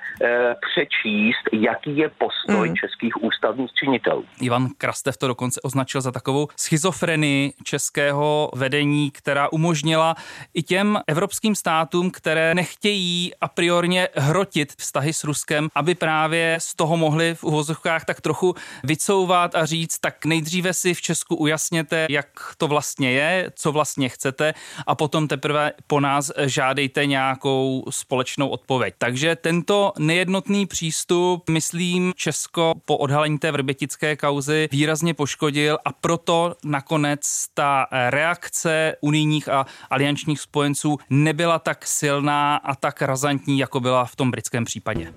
přečíst, 0.71 1.43
jaký 1.53 1.97
je 1.97 2.09
postoj 2.09 2.69
mm. 2.69 2.75
českých 2.75 3.23
ústavních 3.23 3.73
činitelů. 3.73 4.25
Ivan 4.41 4.67
Krastev 4.77 5.17
to 5.17 5.27
dokonce 5.27 5.61
označil 5.63 6.01
za 6.01 6.11
takovou 6.11 6.47
schizofrenii 6.57 7.53
českého 7.63 8.51
vedení, 8.55 9.11
která 9.11 9.51
umožnila 9.51 10.15
i 10.53 10.63
těm 10.63 10.99
evropským 11.07 11.50
členským 11.51 11.55
státům, 11.55 12.11
které 12.11 12.55
nechtějí 12.55 13.31
a 13.41 13.47
priorně 13.47 14.07
hrotit 14.15 14.73
vztahy 14.77 15.13
s 15.13 15.23
Ruskem, 15.23 15.69
aby 15.75 15.95
právě 15.95 16.57
z 16.61 16.75
toho 16.75 16.97
mohli 16.97 17.35
v 17.35 17.43
uvozovkách 17.43 18.05
tak 18.05 18.21
trochu 18.21 18.55
vycouvat 18.83 19.55
a 19.55 19.65
říct, 19.65 19.99
tak 19.99 20.25
nejdříve 20.25 20.73
si 20.73 20.93
v 20.93 21.01
Česku 21.01 21.35
ujasněte, 21.35 22.07
jak 22.09 22.27
to 22.57 22.67
vlastně 22.67 23.11
je, 23.11 23.51
co 23.55 23.71
vlastně 23.71 24.09
chcete 24.09 24.53
a 24.87 24.95
potom 24.95 25.27
teprve 25.27 25.71
po 25.87 25.99
nás 25.99 26.31
žádejte 26.45 27.05
nějakou 27.05 27.83
společnou 27.89 28.49
odpověď. 28.49 28.95
Takže 28.97 29.35
tento 29.35 29.93
nejednotný 29.99 30.65
přístup, 30.65 31.49
myslím, 31.49 32.13
Česko 32.15 32.73
po 32.85 32.97
odhalení 32.97 33.39
té 33.39 33.51
vrbětické 33.51 34.15
kauzy 34.15 34.69
výrazně 34.71 35.13
poškodil 35.13 35.77
a 35.85 35.91
proto 35.93 36.55
nakonec 36.63 37.21
ta 37.53 37.87
reakce 37.91 38.95
unijních 39.01 39.49
a 39.49 39.65
aliančních 39.89 40.39
spojenců 40.39 40.97
nebyla 41.09 41.40
nebyla 41.41 41.59
tak 41.59 41.87
silná 41.87 42.55
a 42.55 42.75
tak 42.75 43.01
razantní, 43.01 43.59
jako 43.59 43.79
byla 43.79 44.05
v 44.05 44.15
tom 44.15 44.31
britském 44.31 44.65
případě. 44.65 45.13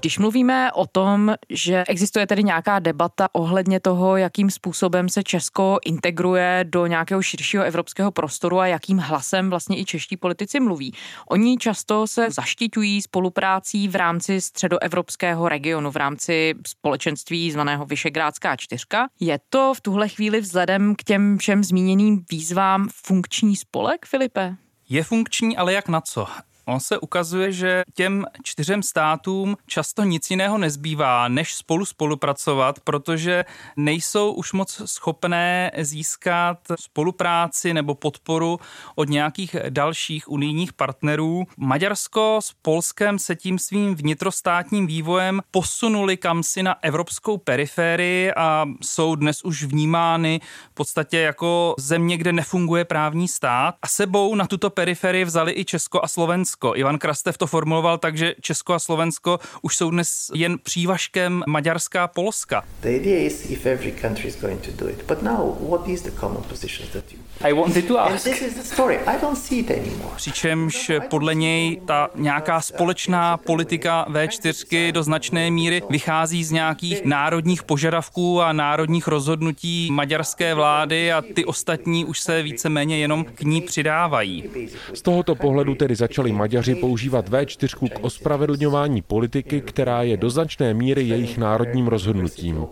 Když 0.00 0.18
mluvíme 0.18 0.72
o 0.72 0.86
tom, 0.86 1.34
že 1.50 1.84
existuje 1.88 2.26
tedy 2.26 2.44
nějaká 2.44 2.78
debata 2.78 3.28
ohledně 3.32 3.80
toho, 3.80 4.16
jakým 4.16 4.50
způsobem 4.50 5.08
se 5.08 5.22
Česko 5.22 5.78
integruje 5.84 6.64
do 6.68 6.86
nějakého 6.86 7.22
širšího 7.22 7.64
evropského 7.64 8.10
prostoru 8.10 8.58
a 8.58 8.66
jakým 8.66 8.98
hlasem 8.98 9.50
vlastně 9.50 9.80
i 9.80 9.84
čeští 9.84 10.16
politici 10.16 10.60
mluví. 10.60 10.94
Oni 11.28 11.56
často 11.58 12.06
se 12.06 12.30
zaštiťují 12.30 13.02
spoluprácí 13.02 13.88
v 13.88 13.96
rámci 13.96 14.40
středoevropského 14.40 15.48
regionu, 15.48 15.90
v 15.90 15.96
rámci 15.96 16.54
společenství 16.66 17.52
zvaného 17.52 17.86
Vyšegrádská 17.86 18.56
čtyřka. 18.56 19.08
Je 19.20 19.38
to 19.50 19.74
v 19.74 19.80
tuhle 19.80 20.08
chvíli 20.08 20.40
vzhledem 20.40 20.94
k 20.94 21.04
těm 21.04 21.38
všem 21.38 21.64
zmíněným 21.64 22.24
výzvám 22.30 22.88
funkční 23.04 23.56
spolek, 23.56 24.06
Filipe? 24.06 24.54
Je 24.88 25.04
funkční, 25.04 25.56
ale 25.56 25.72
jak 25.72 25.88
na 25.88 26.00
co? 26.00 26.26
On 26.68 26.80
se 26.80 26.98
ukazuje, 26.98 27.52
že 27.52 27.82
těm 27.94 28.24
čtyřem 28.42 28.82
státům 28.82 29.56
často 29.66 30.04
nic 30.04 30.30
jiného 30.30 30.58
nezbývá, 30.58 31.28
než 31.28 31.54
spolu 31.54 31.84
spolupracovat, 31.84 32.80
protože 32.80 33.44
nejsou 33.76 34.32
už 34.32 34.52
moc 34.52 34.82
schopné 34.84 35.70
získat 35.78 36.58
spolupráci 36.80 37.74
nebo 37.74 37.94
podporu 37.94 38.58
od 38.94 39.08
nějakých 39.08 39.56
dalších 39.68 40.28
unijních 40.28 40.72
partnerů. 40.72 41.44
Maďarsko 41.56 42.38
s 42.42 42.52
Polskem 42.62 43.18
se 43.18 43.36
tím 43.36 43.58
svým 43.58 43.94
vnitrostátním 43.94 44.86
vývojem 44.86 45.40
posunuli 45.50 46.16
kamsi 46.16 46.62
na 46.62 46.76
evropskou 46.82 47.38
periférii 47.38 48.32
a 48.32 48.66
jsou 48.82 49.14
dnes 49.14 49.44
už 49.44 49.64
vnímány 49.64 50.40
v 50.70 50.74
podstatě 50.74 51.18
jako 51.18 51.74
země, 51.78 52.16
kde 52.16 52.32
nefunguje 52.32 52.84
právní 52.84 53.28
stát. 53.28 53.74
A 53.82 53.88
sebou 53.88 54.34
na 54.34 54.46
tuto 54.46 54.70
periférii 54.70 55.24
vzali 55.24 55.52
i 55.56 55.64
Česko 55.64 56.04
a 56.04 56.08
Slovensko 56.08 56.55
Slovensko. 56.56 56.76
Ivan 56.76 56.98
Krastev 56.98 57.38
to 57.38 57.46
formuloval 57.46 57.98
tak, 57.98 58.16
že 58.16 58.34
Česko 58.40 58.72
a 58.72 58.78
Slovensko 58.78 59.38
už 59.62 59.76
jsou 59.76 59.90
dnes 59.90 60.30
jen 60.34 60.58
přívažkem 60.58 61.44
Maďarská 61.46 62.04
a 62.04 62.08
Polska. 62.08 62.64
The 62.80 62.88
idea 62.88 63.26
is 63.26 63.50
if 63.50 63.66
every 63.66 63.92
country 63.92 64.28
is 64.28 64.40
going 64.40 64.60
to 64.60 64.84
do 64.84 64.90
it. 64.90 65.04
But 65.08 65.22
now, 65.22 65.68
what 65.70 65.88
is 65.88 66.02
the 66.02 66.10
common 66.10 66.42
position 66.42 66.88
that 66.92 67.12
you 67.12 67.18
I 67.40 67.52
wanted 67.52 67.88
to 67.88 67.98
ask. 67.98 68.24
this 68.24 68.42
is 68.42 68.54
the 68.54 68.62
story. 68.62 68.98
I 68.98 69.20
don't 69.20 69.38
see 69.38 69.58
it 69.58 69.70
anymore. 69.70 70.16
Přičemž 70.16 70.90
podle 71.10 71.34
něj 71.34 71.80
ta 71.86 72.08
nějaká 72.14 72.60
společná 72.60 73.36
politika 73.36 74.06
V4 74.08 74.92
do 74.92 75.02
značné 75.02 75.50
míry 75.50 75.82
vychází 75.90 76.44
z 76.44 76.50
nějakých 76.50 77.04
národních 77.04 77.62
požadavků 77.62 78.42
a 78.42 78.52
národních 78.52 79.08
rozhodnutí 79.08 79.90
maďarské 79.92 80.54
vlády 80.54 81.12
a 81.12 81.22
ty 81.34 81.44
ostatní 81.44 82.04
už 82.04 82.20
se 82.20 82.42
víceméně 82.42 82.98
jenom 82.98 83.24
k 83.24 83.42
ní 83.42 83.60
přidávají. 83.60 84.44
Z 84.94 85.02
tohoto 85.02 85.34
pohledu 85.34 85.74
tedy 85.74 85.94
začali 85.96 86.32
Maďaři 86.46 86.74
používat 86.74 87.28
V4 87.28 87.88
k 87.88 88.04
ospravedlňování 88.04 89.02
politiky, 89.02 89.60
která 89.60 90.02
je 90.02 90.16
do 90.16 90.30
značné 90.30 90.74
míry 90.74 91.02
jejich 91.02 91.38
národním 91.38 91.86
rozhodnutím. 91.86 92.66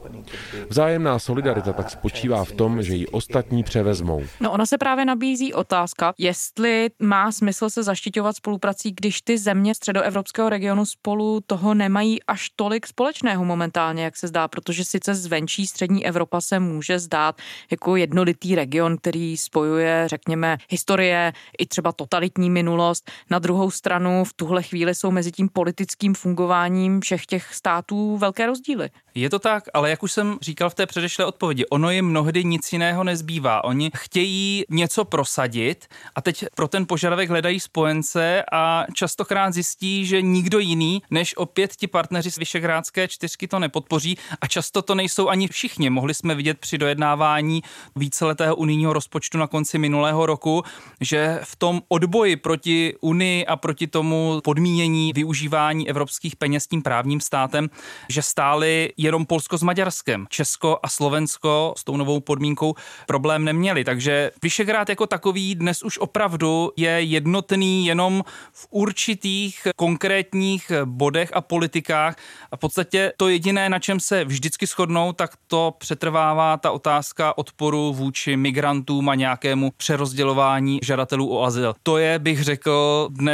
Vzájemná 0.68 1.18
solidarita 1.18 1.72
tak 1.72 1.90
spočívá 1.90 2.44
v 2.44 2.52
tom, 2.52 2.82
že 2.82 2.94
ji 2.94 3.06
ostatní 3.06 3.62
převezmou. 3.62 4.22
No 4.40 4.52
ona 4.52 4.66
se 4.66 4.78
právě 4.78 5.04
nabízí 5.04 5.54
otázka, 5.54 6.14
jestli 6.18 6.90
má 7.02 7.32
smysl 7.32 7.70
se 7.70 7.82
zaštiťovat 7.82 8.36
spoluprací, 8.36 8.92
když 8.92 9.22
ty 9.22 9.38
země 9.38 9.74
středoevropského 9.74 10.48
regionu 10.48 10.86
spolu 10.86 11.40
toho 11.46 11.74
nemají 11.74 12.22
až 12.22 12.50
tolik 12.56 12.86
společného 12.86 13.44
momentálně, 13.44 14.04
jak 14.04 14.16
se 14.16 14.28
zdá, 14.28 14.48
protože 14.48 14.84
sice 14.84 15.14
zvenčí 15.14 15.66
střední 15.66 16.06
Evropa 16.06 16.40
se 16.40 16.60
může 16.60 16.98
zdát 16.98 17.38
jako 17.70 17.96
jednolitý 17.96 18.54
region, 18.54 18.96
který 18.96 19.36
spojuje, 19.36 20.04
řekněme, 20.06 20.58
historie 20.70 21.32
i 21.58 21.66
třeba 21.66 21.92
totalitní 21.92 22.50
minulost. 22.50 23.10
Na 23.30 23.38
druhou 23.38 23.63
stranu 23.70 24.24
v 24.24 24.32
tuhle 24.32 24.62
chvíli 24.62 24.94
jsou 24.94 25.10
mezi 25.10 25.32
tím 25.32 25.48
politickým 25.48 26.14
fungováním 26.14 27.00
všech 27.00 27.26
těch 27.26 27.54
států 27.54 28.16
velké 28.16 28.46
rozdíly. 28.46 28.90
Je 29.14 29.30
to 29.30 29.38
tak, 29.38 29.64
ale 29.74 29.90
jak 29.90 30.02
už 30.02 30.12
jsem 30.12 30.38
říkal 30.42 30.70
v 30.70 30.74
té 30.74 30.86
předešlé 30.86 31.24
odpovědi, 31.24 31.66
ono 31.66 31.90
jim 31.90 32.06
mnohdy 32.06 32.44
nic 32.44 32.72
jiného 32.72 33.04
nezbývá. 33.04 33.64
Oni 33.64 33.90
chtějí 33.96 34.64
něco 34.70 35.04
prosadit 35.04 35.86
a 36.14 36.20
teď 36.20 36.44
pro 36.54 36.68
ten 36.68 36.86
požadavek 36.86 37.30
hledají 37.30 37.60
spojence 37.60 38.44
a 38.52 38.84
častokrát 38.92 39.54
zjistí, 39.54 40.06
že 40.06 40.22
nikdo 40.22 40.58
jiný 40.58 41.02
než 41.10 41.36
opět 41.36 41.76
ti 41.76 41.86
partneři 41.86 42.30
z 42.30 42.36
Vyšegrádské 42.36 43.08
čtyřky 43.08 43.48
to 43.48 43.58
nepodpoří 43.58 44.18
a 44.40 44.46
často 44.46 44.82
to 44.82 44.94
nejsou 44.94 45.28
ani 45.28 45.48
všichni. 45.48 45.90
Mohli 45.90 46.14
jsme 46.14 46.34
vidět 46.34 46.58
při 46.58 46.78
dojednávání 46.78 47.62
víceletého 47.96 48.56
unijního 48.56 48.92
rozpočtu 48.92 49.38
na 49.38 49.46
konci 49.46 49.78
minulého 49.78 50.26
roku, 50.26 50.62
že 51.00 51.40
v 51.42 51.56
tom 51.56 51.82
odboji 51.88 52.36
proti 52.36 52.94
Unii 53.00 53.46
a 53.46 53.53
proti 53.56 53.86
tomu 53.86 54.40
podmínění 54.44 55.12
využívání 55.12 55.88
evropských 55.88 56.36
peněz 56.36 56.66
tím 56.66 56.82
právním 56.82 57.20
státem, 57.20 57.70
že 58.08 58.22
stáli 58.22 58.92
jenom 58.96 59.26
Polsko 59.26 59.58
s 59.58 59.62
Maďarskem. 59.62 60.26
Česko 60.30 60.78
a 60.82 60.88
Slovensko 60.88 61.74
s 61.76 61.84
tou 61.84 61.96
novou 61.96 62.20
podmínkou 62.20 62.74
problém 63.06 63.44
neměli. 63.44 63.84
Takže 63.84 64.30
Vyšegrád 64.42 64.88
jako 64.88 65.06
takový 65.06 65.54
dnes 65.54 65.82
už 65.82 65.98
opravdu 65.98 66.72
je 66.76 66.90
jednotný 66.90 67.86
jenom 67.86 68.24
v 68.52 68.66
určitých 68.70 69.68
konkrétních 69.76 70.72
bodech 70.84 71.30
a 71.34 71.40
politikách. 71.40 72.16
A 72.52 72.56
v 72.56 72.60
podstatě 72.60 73.12
to 73.16 73.28
jediné, 73.28 73.68
na 73.68 73.78
čem 73.78 74.00
se 74.00 74.24
vždycky 74.24 74.66
shodnou, 74.66 75.12
tak 75.12 75.30
to 75.46 75.74
přetrvává 75.78 76.56
ta 76.56 76.70
otázka 76.70 77.38
odporu 77.38 77.92
vůči 77.92 78.36
migrantům 78.36 79.08
a 79.08 79.14
nějakému 79.14 79.70
přerozdělování 79.76 80.78
žadatelů 80.82 81.36
o 81.36 81.44
azyl. 81.44 81.74
To 81.82 81.98
je, 81.98 82.18
bych 82.18 82.42
řekl, 82.42 83.08
dnes 83.10 83.33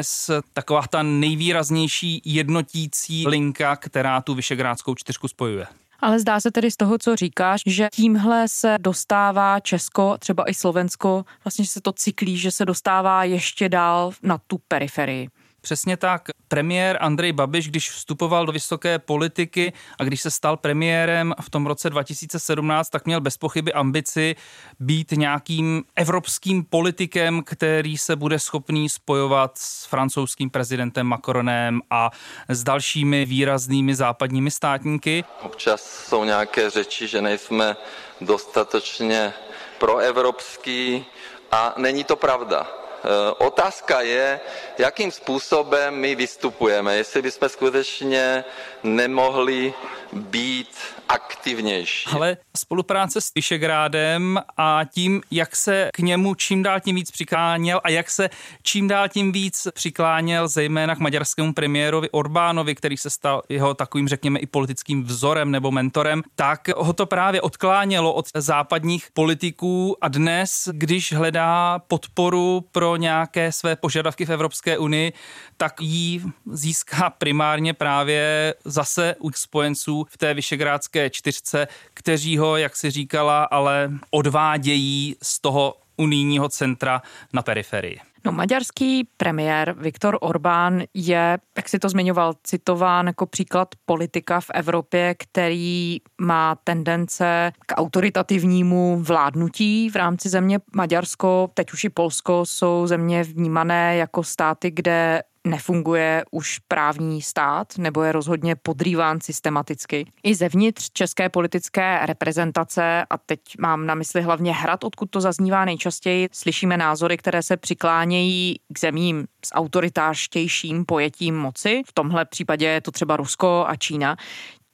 taková 0.53 0.83
ta 0.91 1.03
nejvýraznější 1.03 2.23
jednotící 2.25 3.27
linka, 3.29 3.77
která 3.77 4.21
tu 4.21 4.35
Vyšegrádskou 4.35 4.95
čtyřku 4.95 5.29
spojuje. 5.29 5.67
Ale 6.01 6.21
zdá 6.21 6.41
se 6.41 6.51
tedy 6.51 6.71
z 6.71 6.77
toho, 6.77 6.99
co 6.99 7.17
říkáš, 7.17 7.61
že 7.67 7.89
tímhle 7.93 8.49
se 8.49 8.77
dostává 8.81 9.61
Česko, 9.61 10.17
třeba 10.19 10.51
i 10.51 10.55
Slovensko, 10.55 11.25
vlastně 11.45 11.65
že 11.65 11.71
se 11.71 11.81
to 11.81 11.93
cyklí, 11.93 12.39
že 12.39 12.51
se 12.51 12.65
dostává 12.65 13.25
ještě 13.25 13.69
dál 13.69 14.13
na 14.23 14.39
tu 14.39 14.61
periferii. 14.69 15.29
Přesně 15.61 15.97
tak. 15.97 16.23
Premiér 16.49 16.99
Andrej 17.01 17.33
Babiš, 17.33 17.69
když 17.69 17.91
vstupoval 17.91 18.47
do 18.47 18.53
vysoké 18.53 18.99
politiky 18.99 19.73
a 19.99 20.05
když 20.05 20.21
se 20.21 20.31
stal 20.31 20.57
premiérem 20.57 21.35
v 21.41 21.51
tom 21.51 21.67
roce 21.67 21.91
2017, 21.91 22.89
tak 22.89 23.07
měl 23.07 23.21
bez 23.21 23.37
pochyby 23.37 23.73
ambici 23.73 24.37
být 24.81 25.13
nějakým 25.13 25.85
evropským 25.97 26.65
politikem, 26.65 27.43
který 27.43 27.99
se 27.99 28.17
bude 28.17 28.39
schopný 28.39 28.89
spojovat 28.89 29.59
s 29.59 29.87
francouzským 29.87 30.51
prezidentem 30.51 31.07
Macronem 31.07 31.81
a 31.91 32.11
s 32.49 32.65
dalšími 32.65 33.25
výraznými 33.25 33.95
západními 33.95 34.51
státníky. 34.51 35.25
Občas 35.43 36.05
jsou 36.09 36.25
nějaké 36.25 36.71
řeči, 36.71 37.07
že 37.07 37.23
nejsme 37.23 37.77
dostatečně 38.21 39.33
proevropský 39.79 41.05
a 41.53 41.75
není 41.77 42.05
to 42.05 42.17
pravda. 42.17 42.67
Eh, 43.05 43.31
otázka 43.39 44.01
je, 44.01 44.41
jakým 44.79 45.11
způsobem 45.11 45.95
my 45.95 46.15
vystupujeme, 46.15 46.97
jestli 46.97 47.23
bychom 47.23 47.49
skutečně 47.49 48.45
nemohli 48.83 49.75
být 50.13 50.69
aktivnější. 51.09 52.11
Ale 52.15 52.37
spolupráce 52.57 53.21
s 53.21 53.35
Vyšegrádem 53.35 54.41
a 54.57 54.81
tím, 54.91 55.23
jak 55.31 55.57
se 55.57 55.91
k 55.93 55.99
němu 55.99 56.35
čím 56.35 56.63
dál 56.63 56.81
tím 56.81 56.97
víc 56.97 57.11
přikláněl 57.11 57.81
a 57.85 57.91
jak 57.91 58.11
se 58.11 58.31
čím 58.63 58.89
dál 58.89 59.09
tím 59.09 59.33
víc 59.33 59.69
přikláněl 59.75 60.49
zejména 60.49 60.97
k 60.97 60.99
maďarskému 60.99 61.53
premiérovi 61.53 62.11
Orbánovi, 62.11 62.75
který 62.75 62.97
se 62.97 63.11
stal 63.11 63.43
jeho 63.49 63.75
takovým, 63.75 64.09
řekněme, 64.09 64.39
i 64.39 64.47
politickým 64.47 65.05
vzorem 65.05 65.51
nebo 65.51 65.71
mentorem, 65.71 66.23
tak 66.35 66.69
ho 66.77 66.93
to 66.93 67.07
právě 67.07 67.41
odklánělo 67.41 68.13
od 68.13 68.27
západních 68.35 69.09
politiků 69.13 69.97
a 70.01 70.09
dnes, 70.09 70.69
když 70.73 71.13
hledá 71.13 71.79
podporu 71.79 72.65
pro 72.73 72.90
nějaké 72.97 73.53
své 73.53 73.77
požadavky 73.77 74.27
v 74.27 74.31
Evropské 74.31 74.79
unii, 74.79 75.13
tak 75.57 75.81
ji 75.81 76.23
získá 76.53 77.11
primárně 77.11 77.75
právě 77.75 78.55
zase 78.65 79.17
u 79.19 79.31
spojenců 79.31 80.07
v 80.11 80.19
té 80.19 80.35
Vyšegrádské 80.35 81.11
čtyřce, 81.11 81.69
kteří 81.95 82.39
ho, 82.39 82.57
jak 82.57 82.77
si 82.77 82.91
říkala, 82.91 83.45
ale 83.45 83.91
odvádějí 84.11 85.17
z 85.23 85.41
toho 85.41 85.75
unijního 85.97 86.49
centra 86.49 87.03
na 87.33 87.43
periferii. 87.43 88.10
No, 88.25 88.33
maďarský 88.33 89.09
premiér 89.17 89.75
Viktor 89.79 90.19
Orbán 90.21 90.83
je, 90.95 91.39
jak 91.57 91.69
si 91.69 91.79
to 91.79 91.89
zmiňoval, 91.89 92.35
citován 92.43 93.07
jako 93.07 93.27
příklad 93.27 93.69
politika 93.85 94.41
v 94.41 94.51
Evropě, 94.55 95.15
který 95.19 95.99
má 96.21 96.57
tendence 96.65 97.53
k 97.67 97.75
autoritativnímu 97.77 99.03
vládnutí 99.03 99.91
v 99.91 99.97
rámci 99.97 100.29
země. 100.29 100.59
Maďarsko, 100.77 101.51
teď 101.55 101.73
už 101.73 101.85
i 101.85 101.89
Polsko 101.89 102.47
jsou 102.47 102.87
země 102.87 103.23
vnímané 103.23 103.97
jako 103.97 104.25
státy, 104.25 104.71
kde 104.71 105.23
nefunguje 105.47 106.25
už 106.31 106.59
právní 106.59 107.23
stát 107.23 107.79
nebo 107.79 108.03
je 108.03 108.13
rozhodně 108.13 108.57
podrýván 108.57 109.21
systematicky. 109.21 110.13
I 110.23 110.35
zevnitř 110.35 110.91
české 110.93 111.29
politické 111.29 112.01
reprezentace, 112.07 113.07
a 113.11 113.19
teď 113.19 113.41
mám 113.59 113.87
na 113.87 113.95
mysli 113.95 114.23
hlavně 114.23 114.53
hrad, 114.53 114.85
odkud 114.85 115.11
to 115.11 115.21
zaznívá 115.21 115.65
nejčastěji, 115.65 116.29
slyšíme 116.33 116.77
názory, 116.77 117.17
které 117.17 117.43
se 117.43 117.57
přiklánějí 117.57 118.61
k 118.73 118.79
zemím 118.79 119.27
s 119.45 119.55
autoritářštějším 119.55 120.85
pojetím 120.85 121.37
moci. 121.39 121.83
V 121.87 121.93
tomhle 121.93 122.25
případě 122.25 122.67
je 122.67 122.81
to 122.81 122.91
třeba 122.91 123.17
Rusko 123.17 123.65
a 123.69 123.77
Čína. 123.77 124.17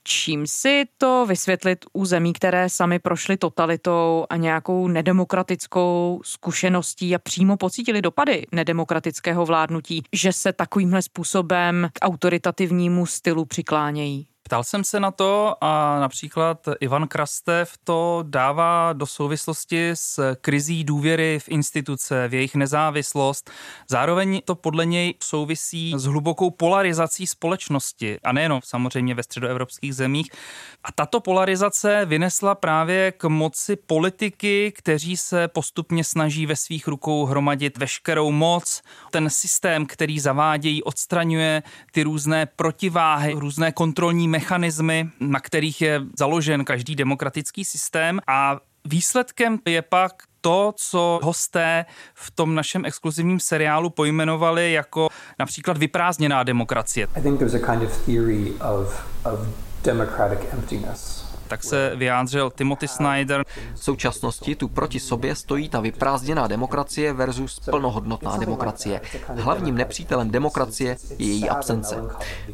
Čím 0.08 0.46
si 0.46 0.84
to 0.98 1.26
vysvětlit 1.28 1.84
u 1.92 2.04
zemí, 2.04 2.32
které 2.32 2.68
sami 2.68 2.98
prošly 2.98 3.36
totalitou 3.36 4.26
a 4.30 4.36
nějakou 4.36 4.88
nedemokratickou 4.88 6.20
zkušeností 6.24 7.14
a 7.14 7.18
přímo 7.18 7.56
pocítili 7.56 8.02
dopady 8.02 8.46
nedemokratického 8.52 9.46
vládnutí, 9.46 10.02
že 10.12 10.32
se 10.32 10.52
takovýmhle 10.52 11.02
způsobem 11.02 11.88
k 11.92 11.98
autoritativnímu 12.02 13.06
stylu 13.06 13.44
přiklánějí? 13.44 14.26
Ptal 14.46 14.64
jsem 14.64 14.84
se 14.84 15.00
na 15.00 15.10
to 15.10 15.54
a 15.60 16.00
například 16.00 16.68
Ivan 16.80 17.08
Krastev 17.08 17.72
to 17.84 18.24
dává 18.26 18.92
do 18.92 19.06
souvislosti 19.06 19.90
s 19.90 20.34
krizí 20.40 20.84
důvěry 20.84 21.38
v 21.38 21.48
instituce, 21.48 22.28
v 22.28 22.34
jejich 22.34 22.54
nezávislost. 22.54 23.50
Zároveň 23.88 24.40
to 24.44 24.54
podle 24.54 24.86
něj 24.86 25.14
souvisí 25.22 25.94
s 25.96 26.04
hlubokou 26.04 26.50
polarizací 26.50 27.26
společnosti 27.26 28.18
a 28.24 28.32
nejenom 28.32 28.60
samozřejmě 28.64 29.14
ve 29.14 29.22
středoevropských 29.22 29.94
zemích. 29.94 30.30
A 30.84 30.92
tato 30.92 31.20
polarizace 31.20 32.04
vynesla 32.04 32.54
právě 32.54 33.12
k 33.12 33.28
moci 33.28 33.76
politiky, 33.76 34.72
kteří 34.76 35.16
se 35.16 35.48
postupně 35.48 36.04
snaží 36.04 36.46
ve 36.46 36.56
svých 36.56 36.88
rukou 36.88 37.24
hromadit 37.24 37.78
veškerou 37.78 38.30
moc. 38.30 38.82
Ten 39.10 39.30
systém, 39.30 39.86
který 39.86 40.20
zavádějí, 40.20 40.82
odstraňuje 40.82 41.62
ty 41.92 42.02
různé 42.02 42.46
protiváhy, 42.46 43.32
různé 43.32 43.72
kontrolní 43.72 44.35
mechanismy, 44.36 45.10
na 45.20 45.40
kterých 45.40 45.82
je 45.82 46.00
založen 46.18 46.64
každý 46.64 46.96
demokratický 46.96 47.64
systém 47.64 48.20
a 48.26 48.60
výsledkem 48.84 49.58
je 49.66 49.82
pak 49.82 50.12
to, 50.40 50.72
co 50.76 51.20
hosté 51.22 51.84
v 52.14 52.30
tom 52.30 52.54
našem 52.54 52.84
exkluzivním 52.84 53.40
seriálu 53.40 53.90
pojmenovali 53.90 54.72
jako 54.72 55.08
například 55.38 55.78
vyprázdněná 55.78 56.42
demokracie. 56.42 57.06
I 57.14 57.22
think 57.22 57.38
there's 57.38 57.54
a 57.54 57.72
kind 57.72 57.82
of 57.82 58.06
theory 58.06 58.52
of, 58.60 59.06
of 59.24 59.40
democratic 59.84 60.40
emptiness 60.52 61.25
tak 61.48 61.64
se 61.64 61.92
vyjádřil 61.96 62.50
Timothy 62.50 62.88
Snyder. 62.88 63.44
V 63.74 63.84
současnosti 63.84 64.54
tu 64.54 64.68
proti 64.68 65.00
sobě 65.00 65.34
stojí 65.34 65.68
ta 65.68 65.80
vyprázdněná 65.80 66.46
demokracie 66.46 67.12
versus 67.12 67.60
plnohodnotná 67.60 68.36
demokracie. 68.36 69.00
Hlavním 69.28 69.74
nepřítelem 69.74 70.30
demokracie 70.30 70.96
je 71.18 71.26
její 71.26 71.48
absence. 71.48 71.96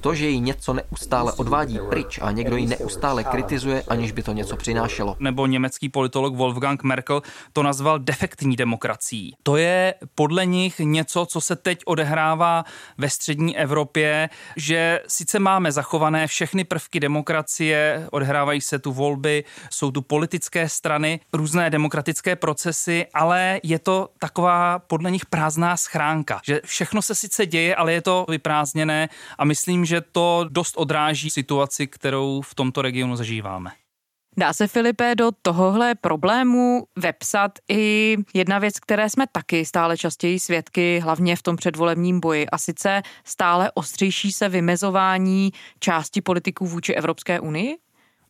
To, 0.01 0.15
že 0.15 0.29
ji 0.29 0.41
něco 0.41 0.73
neustále 0.73 1.33
odvádí 1.33 1.79
pryč 1.89 2.19
a 2.23 2.31
někdo 2.31 2.57
ji 2.57 2.67
neustále 2.67 3.25
kritizuje, 3.25 3.83
aniž 3.89 4.13
by 4.13 4.23
to 4.23 4.33
něco 4.33 4.57
přinášelo. 4.57 5.17
Nebo 5.19 5.47
německý 5.47 5.89
politolog 5.89 6.35
Wolfgang 6.37 6.83
Merkel 6.83 7.23
to 7.53 7.63
nazval 7.63 7.99
defektní 7.99 8.57
demokracií. 8.57 9.37
To 9.43 9.57
je 9.57 9.95
podle 10.15 10.47
nich 10.47 10.79
něco, 10.79 11.27
co 11.27 11.41
se 11.41 11.57
teď 11.57 11.79
odehrává 11.87 12.65
ve 12.99 13.11
střední 13.11 13.57
Evropě, 13.59 14.29
že 14.57 15.01
sice 15.09 15.39
máme 15.39 15.73
zachované 15.73 16.27
všechny 16.27 16.65
prvky 16.65 17.01
demokracie, 17.01 18.09
odehrávají 18.11 18.61
se 18.61 18.79
tu 18.83 18.93
volby, 18.93 19.45
jsou 19.71 19.91
tu 19.91 20.03
politické 20.03 20.69
strany, 20.69 21.21
různé 21.33 21.71
demokratické 21.71 22.37
procesy, 22.37 23.07
ale 23.15 23.61
je 23.63 23.79
to 23.79 24.09
taková 24.19 24.79
podle 24.79 25.11
nich 25.11 25.27
prázdná 25.27 25.77
schránka, 25.77 26.41
že 26.45 26.61
všechno 26.65 27.03
se 27.03 27.15
sice 27.15 27.47
děje, 27.47 27.77
ale 27.77 27.93
je 27.93 28.03
to 28.03 28.27
vyprázdněné 28.29 29.09
a 29.39 29.45
myslím, 29.45 29.85
že 29.85 30.01
to 30.01 30.47
dost 30.49 30.75
odráží 30.77 31.31
situaci, 31.31 31.87
kterou 31.87 32.41
v 32.41 32.55
tomto 32.55 32.83
regionu 32.83 33.17
zažíváme. 33.17 33.71
Dá 34.37 34.53
se, 34.53 34.67
Filipe, 34.69 35.15
do 35.15 35.31
tohohle 35.43 35.95
problému 35.95 36.87
vepsat 36.97 37.53
i 37.69 38.17
jedna 38.35 38.59
věc, 38.59 38.81
které 38.81 39.11
jsme 39.11 39.25
taky 39.33 39.65
stále 39.65 39.97
častěji 39.97 40.41
svědky, 40.41 41.01
hlavně 41.01 41.37
v 41.37 41.43
tom 41.43 41.57
předvolebním 41.57 42.21
boji, 42.21 42.47
a 42.47 42.59
sice 42.59 43.03
stále 43.25 43.71
ostřejší 43.75 44.33
se 44.33 44.49
vymezování 44.49 45.53
části 45.81 46.21
politiků 46.21 46.67
vůči 46.67 46.95
Evropské 46.95 47.41
unii? 47.41 47.77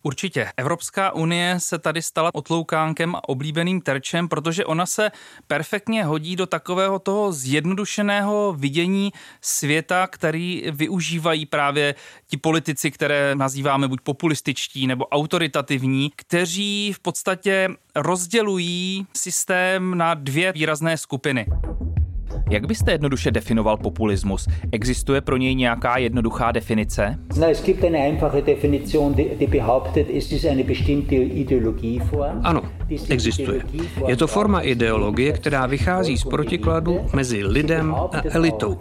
Určitě. 0.03 0.53
Evropská 0.57 1.15
unie 1.15 1.55
se 1.59 1.79
tady 1.79 2.03
stala 2.03 2.31
otloukánkem 2.35 3.15
a 3.15 3.29
oblíbeným 3.29 3.81
terčem, 3.81 4.29
protože 4.29 4.65
ona 4.65 4.87
se 4.87 5.11
perfektně 5.47 6.05
hodí 6.05 6.37
do 6.37 6.47
takového 6.47 6.99
toho 6.99 7.33
zjednodušeného 7.33 8.55
vidění 8.59 9.13
světa, 9.41 10.07
který 10.07 10.63
využívají 10.71 11.47
právě 11.47 11.95
ti 12.27 12.37
politici, 12.37 12.91
které 12.91 13.35
nazýváme 13.35 13.89
buď 13.89 14.01
populističtí 14.01 14.87
nebo 14.87 15.07
autoritativní, 15.07 16.13
kteří 16.17 16.93
v 16.93 17.01
podstatě 17.01 17.69
rozdělují 17.97 19.07
systém 19.17 19.99
na 19.99 20.15
dvě 20.15 20.53
výrazné 20.53 20.99
skupiny. 20.99 21.47
Jak 22.53 22.67
byste 22.67 22.93
jednoduše 22.93 23.31
definoval 23.31 23.77
populismus? 23.77 24.49
Existuje 24.73 25.21
pro 25.21 25.37
něj 25.37 25.55
nějaká 25.55 25.99
jednoduchá 25.99 26.53
definice? 26.53 27.19
Na, 27.41 27.51
es 27.51 27.63
gibt 27.63 27.85
eine 27.85 27.99
einfache 27.99 28.43
Definition, 28.43 29.15
die, 29.15 29.29
die 29.39 29.49
behauptet, 29.49 30.07
es 30.17 30.33
ist 30.33 30.45
eine 30.45 30.65
bestimmte 30.65 31.15
Ideologieform. 31.15 32.41
Ano, 32.43 32.63
existuje. 33.09 33.63
Je 34.07 34.17
to 34.17 34.27
forma 34.27 34.61
ideologie, 34.61 35.33
která 35.33 35.67
vychází 35.67 36.19
z 36.19 36.25
protikladu 36.25 37.01
mezi 37.13 37.45
lidem 37.45 37.95
a 37.95 38.11
elitou. 38.31 38.79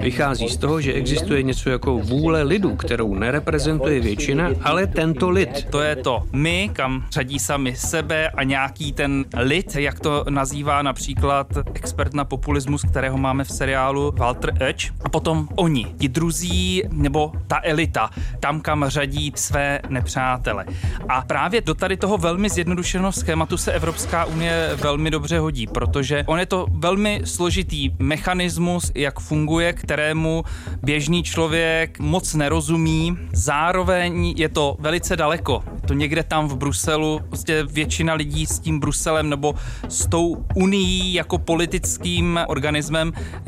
Vychází 0.00 0.48
z 0.48 0.56
toho, 0.56 0.80
že 0.80 0.92
existuje 0.92 1.42
něco 1.42 1.70
jako 1.70 1.98
vůle 1.98 2.42
lidu, 2.42 2.76
kterou 2.76 3.14
nereprezentuje 3.14 4.00
většina, 4.00 4.50
ale 4.62 4.86
tento 4.86 5.30
lid. 5.30 5.64
To 5.70 5.80
je 5.80 5.96
to 5.96 6.22
my, 6.32 6.70
kam 6.72 7.04
řadí 7.10 7.38
sami 7.38 7.76
sebe 7.76 8.28
a 8.28 8.42
nějaký 8.42 8.92
ten 8.92 9.24
lid, 9.36 9.76
jak 9.76 10.00
to 10.00 10.24
nazývá 10.30 10.82
například 10.82 11.46
expert 11.74 12.14
na 12.14 12.24
populismus, 12.24 12.82
kterého 12.82 13.11
máme 13.18 13.44
v 13.44 13.50
seriálu 13.50 14.14
Walter 14.16 14.52
Edge. 14.60 14.90
A 15.04 15.08
potom 15.08 15.48
oni, 15.54 15.84
ti 15.98 16.08
druzí 16.08 16.82
nebo 16.90 17.32
ta 17.46 17.60
elita, 17.62 18.10
tam, 18.40 18.60
kam 18.60 18.84
řadí 18.88 19.32
své 19.36 19.80
nepřátele. 19.88 20.64
A 21.08 21.22
právě 21.22 21.60
do 21.60 21.74
tady 21.74 21.96
toho 21.96 22.18
velmi 22.18 22.48
zjednodušeného 22.48 23.12
schématu 23.12 23.56
se 23.56 23.72
Evropská 23.72 24.24
unie 24.24 24.70
velmi 24.82 25.10
dobře 25.10 25.38
hodí, 25.38 25.66
protože 25.66 26.24
on 26.26 26.38
je 26.38 26.46
to 26.46 26.66
velmi 26.70 27.20
složitý 27.24 27.90
mechanismus, 27.98 28.92
jak 28.94 29.20
funguje, 29.20 29.72
kterému 29.72 30.44
běžný 30.82 31.22
člověk 31.22 31.98
moc 31.98 32.34
nerozumí. 32.34 33.18
Zároveň 33.32 34.34
je 34.36 34.48
to 34.48 34.76
velice 34.80 35.16
daleko. 35.16 35.64
To 35.86 35.94
někde 35.94 36.22
tam 36.22 36.48
v 36.48 36.56
Bruselu, 36.56 37.20
prostě 37.28 37.64
většina 37.64 38.14
lidí 38.14 38.46
s 38.46 38.58
tím 38.58 38.80
Bruselem 38.80 39.30
nebo 39.30 39.54
s 39.88 40.06
tou 40.06 40.44
unii 40.54 41.14
jako 41.14 41.38
politickým 41.38 42.40
organismem 42.46 43.01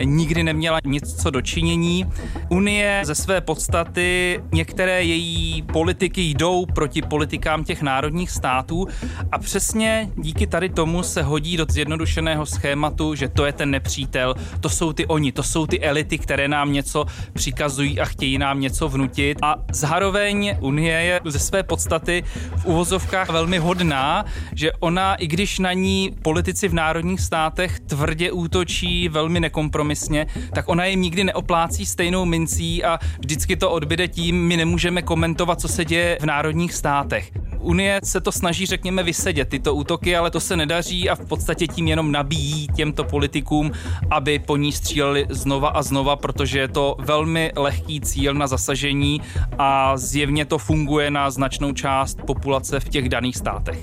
nikdy 0.05 0.43
neměla 0.43 0.79
nic 0.85 1.23
co 1.23 1.31
dočinění. 1.31 2.07
Unie 2.49 3.01
ze 3.05 3.14
své 3.14 3.40
podstaty, 3.40 4.40
některé 4.53 5.03
její 5.03 5.62
politiky 5.62 6.23
jdou 6.23 6.67
proti 6.67 7.03
politikám 7.03 7.64
těch 7.64 7.83
národních 7.83 8.31
států 8.31 8.87
a 9.33 9.38
přesně 9.38 10.11
díky 10.17 10.47
tady 10.47 10.69
tomu 10.69 11.03
se 11.03 11.23
hodí 11.23 11.57
do 11.57 11.67
zjednodušeného 11.69 12.47
schématu, 12.47 13.14
že 13.14 13.29
to 13.29 13.47
je 13.47 13.53
ten 13.53 13.71
nepřítel, 13.71 14.35
to 14.61 14.69
jsou 14.69 14.93
ty 14.93 15.07
oni, 15.07 15.33
to 15.33 15.43
jsou 15.43 15.67
ty 15.67 15.81
elity, 15.81 16.19
které 16.19 16.49
nám 16.49 16.73
něco 16.73 17.05
přikazují 17.33 18.01
a 18.01 18.05
chtějí 18.05 18.38
nám 18.38 18.61
něco 18.61 18.88
vnutit. 18.88 19.38
A 19.43 19.57
zároveň 19.73 20.57
Unie 20.61 21.01
je 21.01 21.21
ze 21.25 21.38
své 21.38 21.62
podstaty 21.62 22.25
v 22.57 22.64
uvozovkách 22.64 23.31
velmi 23.31 23.59
hodná, 23.59 24.25
že 24.55 24.73
ona, 24.73 25.14
i 25.14 25.27
když 25.27 25.59
na 25.59 25.73
ní 25.73 26.11
politici 26.23 26.69
v 26.69 26.75
národních 26.75 27.21
státech 27.21 27.81
tvrdě 27.81 28.33
útočí 28.33 29.09
velmi 29.09 29.34
nekompromisně, 29.40 30.27
tak 30.55 30.68
ona 30.68 30.85
jim 30.85 31.01
nikdy 31.01 31.25
neoplácí 31.25 31.87
stejnou 31.87 32.25
mincí 32.25 32.85
a 32.85 32.99
vždycky 33.18 33.57
to 33.57 33.70
odbyde 33.70 34.09
tím, 34.09 34.47
my 34.47 34.57
nemůžeme 34.57 35.03
komentovat, 35.03 35.61
co 35.61 35.68
se 35.68 35.85
děje 35.85 36.18
v 36.20 36.27
národních 36.27 36.73
státech. 36.75 37.31
Unie 37.64 38.01
se 38.05 38.20
to 38.20 38.33
snaží, 38.33 38.66
řekněme, 38.66 39.03
vysedět 39.03 39.49
tyto 39.49 39.75
útoky, 39.75 40.16
ale 40.16 40.31
to 40.31 40.40
se 40.40 40.57
nedaří 40.57 41.11
a 41.11 41.14
v 41.14 41.27
podstatě 41.27 41.66
tím 41.66 41.88
jenom 41.88 42.12
nabíjí 42.12 42.68
těmto 42.68 43.05
politikům, 43.05 43.73
aby 44.11 44.38
po 44.38 44.57
ní 44.57 44.73
stříleli 44.73 45.27
znova 45.31 45.68
a 45.68 45.83
znova, 45.83 46.16
protože 46.16 46.59
je 46.59 46.68
to 46.68 46.97
velmi 46.99 47.53
lehký 47.57 48.01
cíl 48.01 48.35
na 48.35 48.47
zasažení 48.47 49.20
a 49.59 49.97
zjevně 49.97 50.44
to 50.44 50.59
funguje 50.59 51.11
na 51.11 51.31
značnou 51.31 51.73
část 51.73 52.18
populace 52.27 52.81
v 52.81 52.88
těch 52.88 53.09
daných 53.09 53.37
státech. 53.37 53.79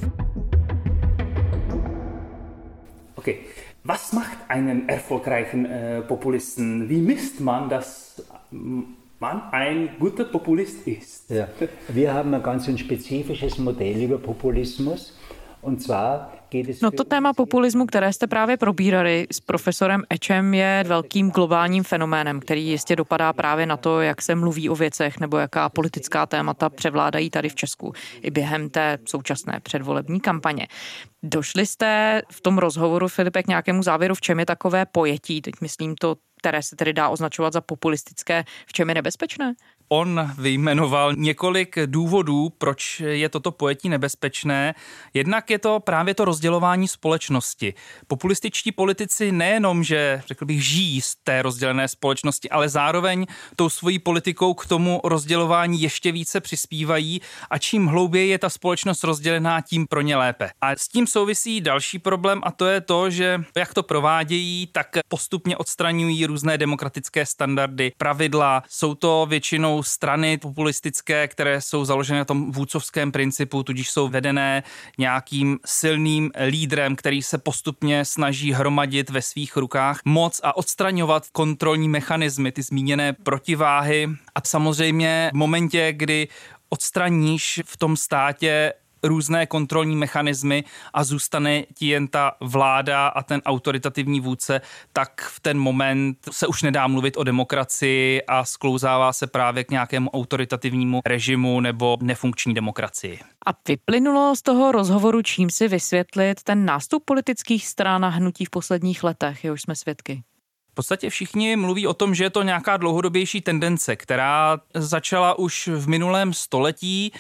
Okay. 3.16 3.36
Was 3.84 4.14
macht 4.14 4.38
einen 4.48 4.88
erfolgreichen 4.88 5.66
äh, 5.66 6.02
Populisten? 6.02 6.88
Wie 6.88 7.02
misst 7.02 7.40
man, 7.40 7.68
dass 7.68 8.24
man 8.52 9.42
ein 9.52 9.90
guter 10.00 10.26
Populist 10.26 10.88
ist? 10.88 11.30
Ja. 11.30 11.48
Wir 11.88 12.14
haben 12.14 12.34
ein 12.34 12.44
ganz 12.44 12.68
ein 12.68 12.78
spezifisches 12.78 13.58
Modell 13.58 14.04
über 14.04 14.20
Populismus 14.20 15.18
No 16.82 16.92
to 16.92 17.04
téma 17.04 17.34
populismu, 17.34 17.86
které 17.86 18.14
jste 18.14 18.28
právě 18.28 18.58
probírali 18.58 19.28
s 19.32 19.40
profesorem 19.40 20.04
Ečem, 20.10 20.54
je 20.54 20.84
velkým 20.88 21.32
globálním 21.32 21.84
fenoménem, 21.84 22.40
který 22.40 22.68
jistě 22.68 22.96
dopadá 22.96 23.34
právě 23.34 23.66
na 23.66 23.78
to, 23.78 24.02
jak 24.02 24.22
se 24.22 24.36
mluví 24.36 24.70
o 24.70 24.76
věcech 24.76 25.20
nebo 25.20 25.38
jaká 25.38 25.70
politická 25.70 26.26
témata 26.26 26.70
převládají 26.70 27.30
tady 27.30 27.50
v 27.50 27.56
Česku 27.56 27.94
i 28.22 28.32
během 28.32 28.70
té 28.70 28.98
současné 29.06 29.60
předvolební 29.64 30.20
kampaně. 30.20 30.68
Došli 31.24 31.66
jste 31.66 32.22
v 32.32 32.42
tom 32.42 32.58
rozhovoru, 32.58 33.08
Filipe, 33.08 33.44
k 33.44 33.48
nějakému 33.48 33.84
závěru, 33.84 34.16
v 34.16 34.22
čem 34.22 34.40
je 34.40 34.46
takové 34.46 34.86
pojetí, 34.86 35.42
teď 35.42 35.54
myslím 35.62 35.96
to, 35.96 36.16
které 36.38 36.64
se 36.64 36.76
tedy 36.76 36.94
dá 36.94 37.10
označovat 37.10 37.54
za 37.54 37.62
populistické, 37.62 38.44
v 38.68 38.74
čem 38.74 38.90
je 38.90 38.96
nebezpečné? 38.96 39.54
On 39.94 40.32
vyjmenoval 40.38 41.14
několik 41.16 41.76
důvodů, 41.86 42.50
proč 42.58 43.00
je 43.00 43.30
toto 43.30 43.52
pojetí 43.52 43.90
nebezpečné. 43.90 44.76
Jednak 45.14 45.50
je 45.50 45.60
to 45.60 45.80
právě 45.80 46.14
to 46.14 46.26
rozdělování 46.26 46.88
společnosti. 46.88 47.74
Populističtí 48.08 48.72
politici 48.72 49.32
nejenom, 49.32 49.84
že 49.84 50.22
řekl 50.28 50.46
bych, 50.46 50.66
žijí 50.66 51.02
z 51.02 51.16
té 51.24 51.42
rozdělené 51.42 51.88
společnosti, 51.88 52.50
ale 52.50 52.70
zároveň 52.70 53.26
tou 53.56 53.70
svojí 53.70 54.00
politikou 54.00 54.54
k 54.54 54.66
tomu 54.66 55.02
rozdělování 55.04 55.82
ještě 55.82 56.12
více 56.12 56.42
přispívají 56.42 57.22
a 57.50 57.58
čím 57.58 57.86
hlouběji 57.86 58.30
je 58.30 58.40
ta 58.40 58.50
společnost 58.50 59.04
rozdělená, 59.04 59.62
tím 59.62 59.88
pro 59.88 60.02
ně 60.02 60.16
lépe. 60.16 60.50
A 60.62 60.72
s 60.72 60.88
tím 60.88 61.08
souvisí 61.08 61.62
další 61.62 62.00
problém 62.00 62.42
a 62.44 62.52
to 62.52 62.66
je 62.66 62.82
to, 62.82 63.10
že 63.10 63.44
jak 63.58 63.74
to 63.74 63.84
provádějí, 63.84 64.68
tak 64.72 64.88
postupně 65.08 65.58
odstraňují 65.58 66.26
různé 66.26 66.58
demokratické 66.58 67.26
standardy, 67.26 67.92
pravidla. 67.98 68.64
Jsou 68.70 68.96
to 68.96 69.26
většinou 69.30 69.81
strany 69.84 70.38
populistické, 70.38 71.28
které 71.28 71.62
jsou 71.62 71.86
založené 71.86 72.20
na 72.20 72.26
tom 72.26 72.52
vůcovském 72.52 73.12
principu, 73.12 73.64
tudíž 73.64 73.92
jsou 73.92 74.08
vedené 74.08 74.64
nějakým 74.98 75.60
silným 75.66 76.32
lídrem, 76.48 76.96
který 76.96 77.22
se 77.22 77.38
postupně 77.38 78.06
snaží 78.06 78.54
hromadit 78.54 79.10
ve 79.10 79.22
svých 79.22 79.58
rukách 79.58 80.00
moc 80.06 80.42
a 80.44 80.58
odstraňovat 80.58 81.30
kontrolní 81.32 81.90
mechanismy, 81.90 82.52
ty 82.52 82.62
zmíněné 82.62 83.14
protiváhy. 83.14 84.10
A 84.36 84.42
samozřejmě 84.46 85.30
v 85.34 85.38
momentě, 85.38 85.94
kdy 85.94 86.28
odstraníš 86.70 87.62
v 87.66 87.78
tom 87.78 87.98
státě 87.98 88.74
různé 89.04 89.46
kontrolní 89.46 89.96
mechanismy 89.96 90.64
a 90.94 91.04
zůstane 91.04 91.64
ti 91.74 91.88
jen 91.88 92.08
ta 92.08 92.32
vláda 92.40 93.08
a 93.08 93.24
ten 93.24 93.42
autoritativní 93.46 94.20
vůdce, 94.20 94.62
tak 94.94 95.22
v 95.22 95.40
ten 95.40 95.60
moment 95.60 96.18
se 96.32 96.48
už 96.48 96.64
nedá 96.64 96.88
mluvit 96.88 97.18
o 97.18 97.24
demokracii 97.24 98.22
a 98.22 98.46
sklouzává 98.46 99.14
se 99.14 99.28
právě 99.28 99.64
k 99.64 99.72
nějakému 99.72 100.10
autoritativnímu 100.10 101.02
režimu 101.06 101.60
nebo 101.60 101.98
nefunkční 102.02 102.54
demokracii. 102.54 103.20
A 103.46 103.50
vyplynulo 103.68 104.36
z 104.36 104.42
toho 104.42 104.72
rozhovoru, 104.72 105.22
čím 105.22 105.50
si 105.50 105.68
vysvětlit 105.68 106.44
ten 106.44 106.66
nástup 106.66 107.04
politických 107.06 107.68
stran 107.68 108.06
a 108.06 108.10
hnutí 108.10 108.46
v 108.46 108.50
posledních 108.50 109.04
letech, 109.04 109.44
jehož 109.44 109.62
jsme 109.62 109.76
svědky? 109.76 110.24
V 110.72 110.74
podstatě 110.74 111.10
všichni 111.10 111.56
mluví 111.56 111.88
o 111.88 111.94
tom, 111.94 112.16
že 112.16 112.24
je 112.24 112.30
to 112.30 112.44
nějaká 112.44 112.78
dlouhodobější 112.78 113.42
tendence, 113.42 113.96
která 113.96 114.60
začala 114.74 115.40
už 115.40 115.68
v 115.68 115.88
minulém 115.88 116.34
století 116.34 117.12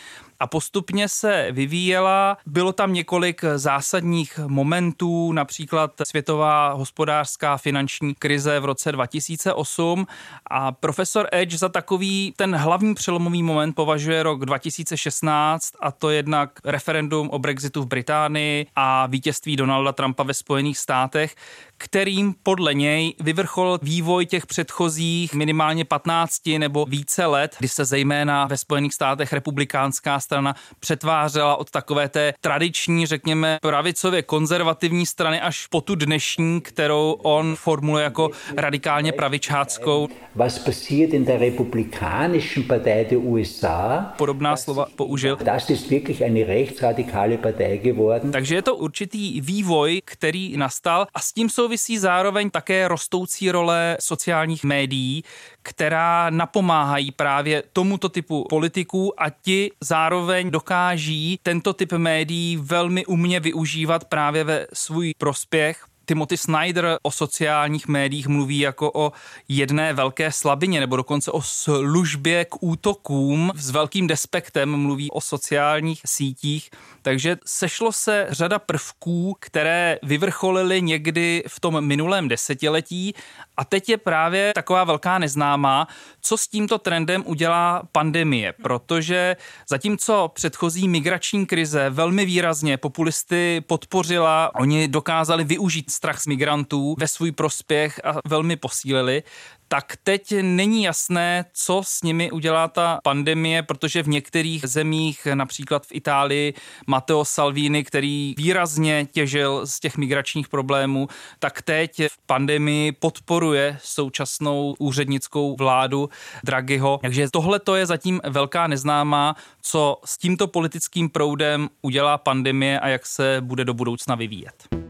a 0.41 0.47
postupně 0.47 1.07
se 1.07 1.47
vyvíjela. 1.51 2.37
Bylo 2.45 2.73
tam 2.73 2.93
několik 2.93 3.41
zásadních 3.55 4.39
momentů, 4.47 5.31
například 5.31 5.91
světová 6.03 6.73
hospodářská 6.73 7.57
finanční 7.57 8.15
krize 8.15 8.59
v 8.59 8.65
roce 8.65 8.91
2008 8.91 10.07
a 10.49 10.71
profesor 10.71 11.27
Edge 11.31 11.57
za 11.57 11.69
takový 11.69 12.33
ten 12.37 12.55
hlavní 12.55 12.95
přelomový 12.95 13.43
moment 13.43 13.73
považuje 13.73 14.23
rok 14.23 14.45
2016 14.45 15.73
a 15.79 15.91
to 15.91 16.09
jednak 16.09 16.49
referendum 16.65 17.29
o 17.29 17.39
Brexitu 17.39 17.81
v 17.81 17.87
Británii 17.87 18.65
a 18.75 19.07
vítězství 19.07 19.55
Donalda 19.55 19.91
Trumpa 19.91 20.23
ve 20.23 20.33
Spojených 20.33 20.77
státech, 20.77 21.35
kterým 21.77 22.35
podle 22.43 22.73
něj 22.73 23.13
vyvrcholil 23.19 23.79
vývoj 23.81 24.25
těch 24.25 24.45
předchozích 24.45 25.33
minimálně 25.33 25.85
15 25.85 26.35
nebo 26.57 26.85
více 26.85 27.25
let, 27.25 27.55
kdy 27.59 27.67
se 27.67 27.85
zejména 27.85 28.47
ve 28.47 28.57
Spojených 28.57 28.93
státech 28.93 29.33
republikánská 29.33 30.19
strana 30.31 30.55
přetvářela 30.79 31.55
od 31.55 31.71
takové 31.71 32.09
té 32.09 32.33
tradiční, 32.41 33.05
řekněme, 33.05 33.57
pravicově 33.61 34.21
konzervativní 34.21 35.05
strany 35.05 35.41
až 35.41 35.67
po 35.67 35.81
tu 35.81 35.95
dnešní, 35.95 36.61
kterou 36.61 37.11
on 37.11 37.55
formuluje 37.55 38.03
jako 38.03 38.29
radikálně 38.57 39.11
pravičáckou. 39.11 40.07
Was 40.35 40.59
passiert 40.59 41.13
in 41.13 41.25
der 41.25 41.39
republikanischen 41.39 42.63
Partei 42.63 43.05
der 43.09 43.17
USA? 43.17 44.13
Podobná 44.17 44.57
slova 44.57 44.85
použil. 44.95 45.37
Das 45.43 45.69
ist 45.69 45.89
wirklich 45.89 46.21
eine 46.21 46.45
rechtsradikale 46.45 47.37
Partei 47.37 47.77
geworden. 47.77 48.31
Takže 48.31 48.55
je 48.55 48.61
to 48.61 48.75
určitý 48.75 49.41
vývoj, 49.41 50.01
který 50.05 50.57
nastal 50.57 51.07
a 51.13 51.19
s 51.19 51.33
tím 51.33 51.49
souvisí 51.49 51.97
zároveň 51.97 52.49
také 52.49 52.87
rostoucí 52.87 53.51
role 53.51 53.97
sociálních 53.99 54.63
médií, 54.63 55.23
která 55.63 56.29
napomáhají 56.29 57.11
právě 57.11 57.63
tomuto 57.73 58.09
typu 58.09 58.45
politiků 58.49 59.21
a 59.21 59.29
ti 59.29 59.71
zároveň 59.81 60.51
dokáží 60.51 61.39
tento 61.43 61.73
typ 61.73 61.91
médií 61.93 62.57
velmi 62.57 63.05
umně 63.05 63.39
využívat 63.39 64.05
právě 64.05 64.43
ve 64.43 64.67
svůj 64.73 65.13
prospěch, 65.17 65.85
Timothy 66.05 66.37
Snyder 66.37 66.97
o 67.03 67.11
sociálních 67.11 67.87
médiích 67.87 68.27
mluví 68.27 68.59
jako 68.59 68.91
o 68.93 69.11
jedné 69.47 69.93
velké 69.93 70.31
slabině 70.31 70.79
nebo 70.79 70.95
dokonce 70.95 71.31
o 71.31 71.41
službě 71.41 72.45
k 72.45 72.63
útokům. 72.63 73.51
S 73.55 73.69
velkým 73.69 74.07
despektem 74.07 74.75
mluví 74.75 75.11
o 75.11 75.21
sociálních 75.21 76.01
sítích. 76.05 76.69
Takže 77.01 77.37
sešlo 77.45 77.91
se 77.91 78.27
řada 78.29 78.59
prvků, 78.59 79.35
které 79.39 79.97
vyvrcholily 80.03 80.81
někdy 80.81 81.43
v 81.47 81.59
tom 81.59 81.81
minulém 81.81 82.27
desetiletí 82.27 83.13
a 83.57 83.65
teď 83.65 83.89
je 83.89 83.97
právě 83.97 84.51
taková 84.55 84.83
velká 84.83 85.19
neznámá, 85.19 85.87
co 86.21 86.37
s 86.37 86.47
tímto 86.47 86.77
trendem 86.77 87.23
udělá 87.27 87.83
pandemie, 87.91 88.53
protože 88.53 89.35
zatímco 89.69 90.31
předchozí 90.33 90.87
migrační 90.87 91.45
krize 91.45 91.89
velmi 91.89 92.25
výrazně 92.25 92.77
populisty 92.77 93.63
podpořila, 93.67 94.55
oni 94.55 94.87
dokázali 94.87 95.43
využít 95.43 95.90
strach 95.91 96.21
z 96.21 96.27
migrantů 96.27 96.95
ve 96.99 97.07
svůj 97.07 97.31
prospěch 97.31 98.01
a 98.03 98.19
velmi 98.27 98.55
posílili, 98.55 99.23
tak 99.71 99.97
teď 100.03 100.33
není 100.41 100.83
jasné, 100.83 101.45
co 101.53 101.81
s 101.85 102.01
nimi 102.03 102.31
udělá 102.31 102.67
ta 102.67 102.99
pandemie, 103.03 103.63
protože 103.63 104.03
v 104.03 104.07
některých 104.07 104.65
zemích, 104.65 105.27
například 105.33 105.85
v 105.85 105.91
Itálii, 105.91 106.53
Matteo 106.87 107.25
Salvini, 107.25 107.83
který 107.83 108.35
výrazně 108.37 109.07
těžil 109.11 109.61
z 109.65 109.79
těch 109.79 109.97
migračních 109.97 110.49
problémů, 110.49 111.07
tak 111.39 111.61
teď 111.61 112.01
v 112.07 112.17
pandemii 112.25 112.91
podporuje 112.91 113.77
současnou 113.83 114.75
úřednickou 114.79 115.55
vládu 115.55 116.09
Draghiho. 116.43 116.99
Takže 117.01 117.27
tohle 117.31 117.59
to 117.59 117.75
je 117.75 117.85
zatím 117.85 118.21
velká 118.29 118.67
neznámá, 118.67 119.35
co 119.61 119.97
s 120.05 120.17
tímto 120.17 120.47
politickým 120.47 121.09
proudem 121.09 121.69
udělá 121.81 122.17
pandemie 122.17 122.79
a 122.79 122.87
jak 122.87 123.05
se 123.05 123.37
bude 123.41 123.65
do 123.65 123.73
budoucna 123.73 124.15
vyvíjet. 124.15 124.80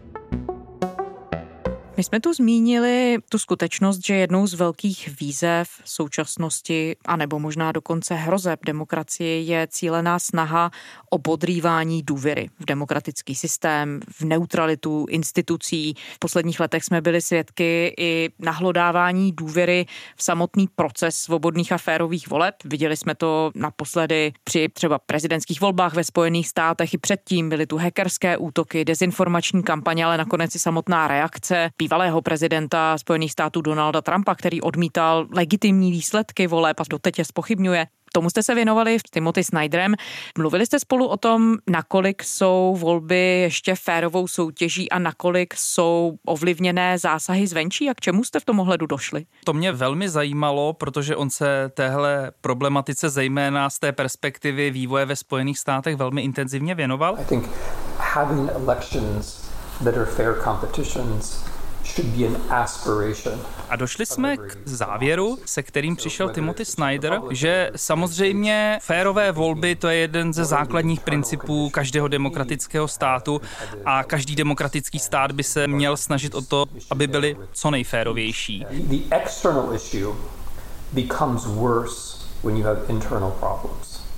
My 1.98 2.04
jsme 2.04 2.20
tu 2.20 2.34
zmínili 2.34 3.18
tu 3.30 3.38
skutečnost, 3.38 4.06
že 4.06 4.16
jednou 4.16 4.48
z 4.48 4.54
velkých 4.54 5.10
výzev 5.20 5.70
současnosti, 5.86 6.96
anebo 7.06 7.40
možná 7.40 7.72
dokonce 7.72 8.16
hrozeb 8.16 8.60
demokracie 8.66 9.42
je 9.42 9.68
cílená 9.68 10.20
snaha 10.20 10.72
o 11.10 11.20
podrývání 11.20 12.04
důvěry 12.04 12.50
v 12.60 12.66
demokratický 12.66 13.36
systém, 13.36 14.00
v 14.10 14.22
neutralitu 14.22 15.06
institucí. 15.10 15.94
V 16.14 16.20
posledních 16.20 16.60
letech 16.60 16.84
jsme 16.84 17.02
byli 17.02 17.22
svědky 17.22 17.94
i 17.98 18.30
nahlodávání 18.40 19.32
důvěry 19.32 19.86
v 20.16 20.24
samotný 20.24 20.68
proces 20.76 21.16
svobodných 21.16 21.72
a 21.72 21.78
férových 21.78 22.30
voleb. 22.30 22.56
Viděli 22.66 22.98
jsme 22.98 23.16
to 23.16 23.52
naposledy 23.56 24.34
při 24.44 24.70
třeba 24.74 25.00
prezidentských 25.00 25.62
volbách 25.62 25.94
ve 25.94 26.04
Spojených 26.04 26.48
státech 26.48 26.94
i 26.94 26.98
předtím. 26.98 27.50
Byly 27.50 27.68
tu 27.68 27.78
hackerské 27.78 28.38
útoky, 28.38 28.86
dezinformační 28.86 29.64
kampaně, 29.64 30.06
ale 30.06 30.18
nakonec 30.18 30.56
i 30.56 30.60
samotná 30.60 31.08
reakce 31.08 31.70
bývalého 31.82 32.22
prezidenta 32.22 32.98
Spojených 32.98 33.32
států 33.32 33.62
Donalda 33.62 34.02
Trumpa, 34.02 34.36
který 34.36 34.62
odmítal 34.62 35.28
legitimní 35.36 35.92
výsledky 35.92 36.48
voleb 36.48 36.80
a 36.80 36.84
doteď 36.90 37.20
je 37.20 37.26
spochybňuje. 37.26 37.88
Tomu 38.14 38.30
jste 38.30 38.44
se 38.44 38.56
věnovali 38.56 39.00
s 39.00 39.02
Timothy 39.12 39.44
Snyderem. 39.44 39.96
Mluvili 40.38 40.66
jste 40.66 40.80
spolu 40.80 41.08
o 41.08 41.18
tom, 41.18 41.58
nakolik 41.70 42.24
jsou 42.24 42.76
volby 42.80 43.40
ještě 43.42 43.76
férovou 43.76 44.28
soutěží 44.28 44.92
a 44.92 45.00
nakolik 45.00 45.54
jsou 45.56 46.18
ovlivněné 46.26 46.98
zásahy 46.98 47.48
zvenčí 47.48 47.90
a 47.90 47.94
k 47.94 48.02
čemu 48.02 48.24
jste 48.24 48.40
v 48.40 48.46
tom 48.46 48.60
ohledu 48.60 48.86
došli? 48.86 49.26
To 49.46 49.54
mě 49.54 49.72
velmi 49.72 50.10
zajímalo, 50.10 50.74
protože 50.74 51.16
on 51.16 51.30
se 51.30 51.72
téhle 51.74 52.32
problematice 52.42 53.10
zejména 53.10 53.70
z 53.70 53.80
té 53.80 53.92
perspektivy 53.92 54.72
vývoje 54.72 55.06
ve 55.06 55.16
Spojených 55.16 55.60
státech 55.60 55.96
velmi 55.96 56.22
intenzivně 56.22 56.76
věnoval. 56.76 57.18
I 57.20 57.26
think 57.26 57.50
having 57.98 58.50
elections 58.50 59.50
that 59.84 59.98
are 59.98 60.06
fair 60.06 60.36
competitions 60.44 61.52
A 63.70 63.76
došli 63.76 64.06
jsme 64.06 64.38
k 64.38 64.58
závěru, 64.66 65.38
se 65.46 65.64
kterým 65.64 65.96
přišel 65.96 66.30
Timothy 66.30 66.66
Snyder, 66.66 67.22
že 67.30 67.72
samozřejmě 67.76 68.80
férové 68.82 69.32
volby 69.32 69.76
to 69.76 69.88
je 69.88 69.98
jeden 69.98 70.34
ze 70.34 70.46
základních 70.46 71.00
principů 71.00 71.70
každého 71.70 72.08
demokratického 72.08 72.88
státu 72.88 73.42
a 73.86 74.04
každý 74.04 74.36
demokratický 74.36 75.00
stát 75.00 75.32
by 75.32 75.44
se 75.44 75.68
měl 75.68 75.98
snažit 75.98 76.36
o 76.36 76.42
to, 76.42 76.66
aby 76.90 77.08
byly 77.08 77.38
co 77.52 77.72
nejférovější. 77.72 78.66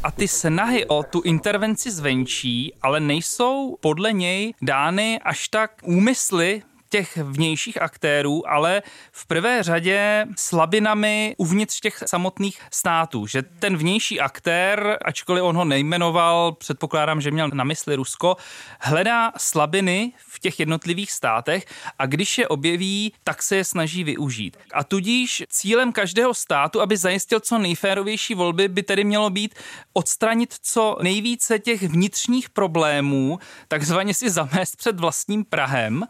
A 0.04 0.12
ty 0.12 0.28
snahy 0.28 0.86
o 0.86 1.04
tu 1.04 1.22
intervenci 1.22 1.92
zvenčí 1.92 2.74
ale 2.82 3.00
nejsou 3.00 3.78
podle 3.80 4.14
něj 4.14 4.54
dány 4.62 5.20
až 5.24 5.48
tak 5.48 5.72
úmysly 5.84 6.62
těch 6.94 7.18
vnějších 7.18 7.82
aktérů, 7.82 8.50
ale 8.50 8.82
v 9.12 9.26
prvé 9.26 9.64
řadě 9.64 10.26
slabinami 10.38 11.36
uvnitř 11.38 11.80
těch 11.80 12.04
samotných 12.06 12.62
států. 12.72 13.28
Že 13.28 13.42
ten 13.42 13.78
vnější 13.78 14.20
aktér, 14.20 14.98
ačkoliv 15.06 15.44
on 15.44 15.56
ho 15.56 15.66
nejmenoval, 15.66 16.52
předpokládám, 16.52 17.22
že 17.22 17.32
měl 17.32 17.50
na 17.54 17.64
mysli 17.64 17.96
Rusko, 17.96 18.38
hledá 18.80 19.32
slabiny 19.38 20.12
v 20.18 20.40
těch 20.40 20.60
jednotlivých 20.60 21.12
státech 21.12 21.66
a 22.00 22.06
když 22.06 22.38
je 22.38 22.48
objeví, 22.48 23.14
tak 23.24 23.44
se 23.44 23.56
je 23.56 23.66
snaží 23.66 24.04
využít. 24.04 24.58
A 24.74 24.84
tudíž 24.84 25.44
cílem 25.50 25.92
každého 25.92 26.34
státu, 26.34 26.82
aby 26.82 26.98
zajistil 26.98 27.40
co 27.40 27.58
nejférovější 27.58 28.36
volby, 28.36 28.68
by 28.68 28.84
tedy 28.84 29.04
mělo 29.04 29.30
být 29.30 29.56
odstranit 29.94 30.54
co 30.62 30.98
nejvíce 31.02 31.60
těch 31.60 31.82
vnitřních 31.84 32.50
problémů, 32.50 33.40
takzvaně 33.68 34.14
si 34.14 34.30
zamést 34.30 34.76
před 34.76 35.00
vlastním 35.00 35.46
Prahem 35.46 36.04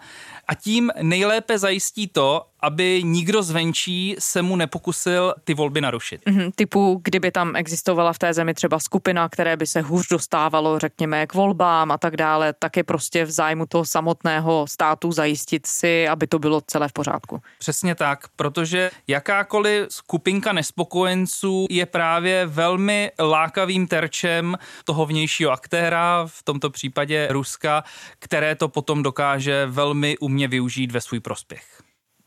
a 0.48 0.56
tím 0.56 0.73
nejlépe 1.02 1.60
zajistí 1.60 2.08
to, 2.08 2.53
aby 2.64 3.04
nikdo 3.04 3.44
zvenčí 3.44 4.16
se 4.20 4.42
mu 4.42 4.56
nepokusil 4.56 5.34
ty 5.44 5.54
volby 5.54 5.82
narušit. 5.82 6.22
Mm-hmm, 6.26 6.52
typu, 6.56 7.02
kdyby 7.04 7.32
tam 7.32 7.56
existovala 7.56 8.14
v 8.14 8.20
té 8.20 8.34
zemi 8.34 8.54
třeba 8.54 8.80
skupina, 8.80 9.30
které 9.30 9.58
by 9.58 9.68
se 9.68 9.82
hůř 9.82 10.08
dostávalo, 10.08 10.80
řekněme, 10.80 11.28
k 11.28 11.34
volbám 11.34 11.92
a 11.92 11.98
tak 11.98 12.18
dále, 12.18 12.54
tak 12.60 12.78
je 12.78 12.84
prostě 12.84 13.26
v 13.26 13.32
zájmu 13.32 13.66
toho 13.66 13.86
samotného 13.86 14.66
státu 14.68 15.12
zajistit 15.12 15.66
si, 15.66 16.08
aby 16.08 16.28
to 16.28 16.40
bylo 16.40 16.62
celé 16.68 16.88
v 16.88 16.94
pořádku. 16.94 17.42
Přesně 17.60 17.96
tak, 17.96 18.28
protože 18.36 18.92
jakákoliv 19.08 19.88
skupinka 19.90 20.54
nespokojenců 20.54 21.68
je 21.70 21.86
právě 21.86 22.46
velmi 22.46 23.12
lákavým 23.20 23.88
terčem 23.88 24.58
toho 24.86 25.06
vnějšího 25.06 25.52
aktéra, 25.52 26.26
v 26.28 26.44
tomto 26.44 26.70
případě 26.70 27.28
Ruska, 27.32 27.84
které 28.20 28.56
to 28.56 28.68
potom 28.68 29.04
dokáže 29.04 29.66
velmi 29.66 30.18
umě 30.18 30.48
využít 30.48 30.92
ve 30.92 31.02
svůj 31.02 31.20
prospěch. 31.20 31.83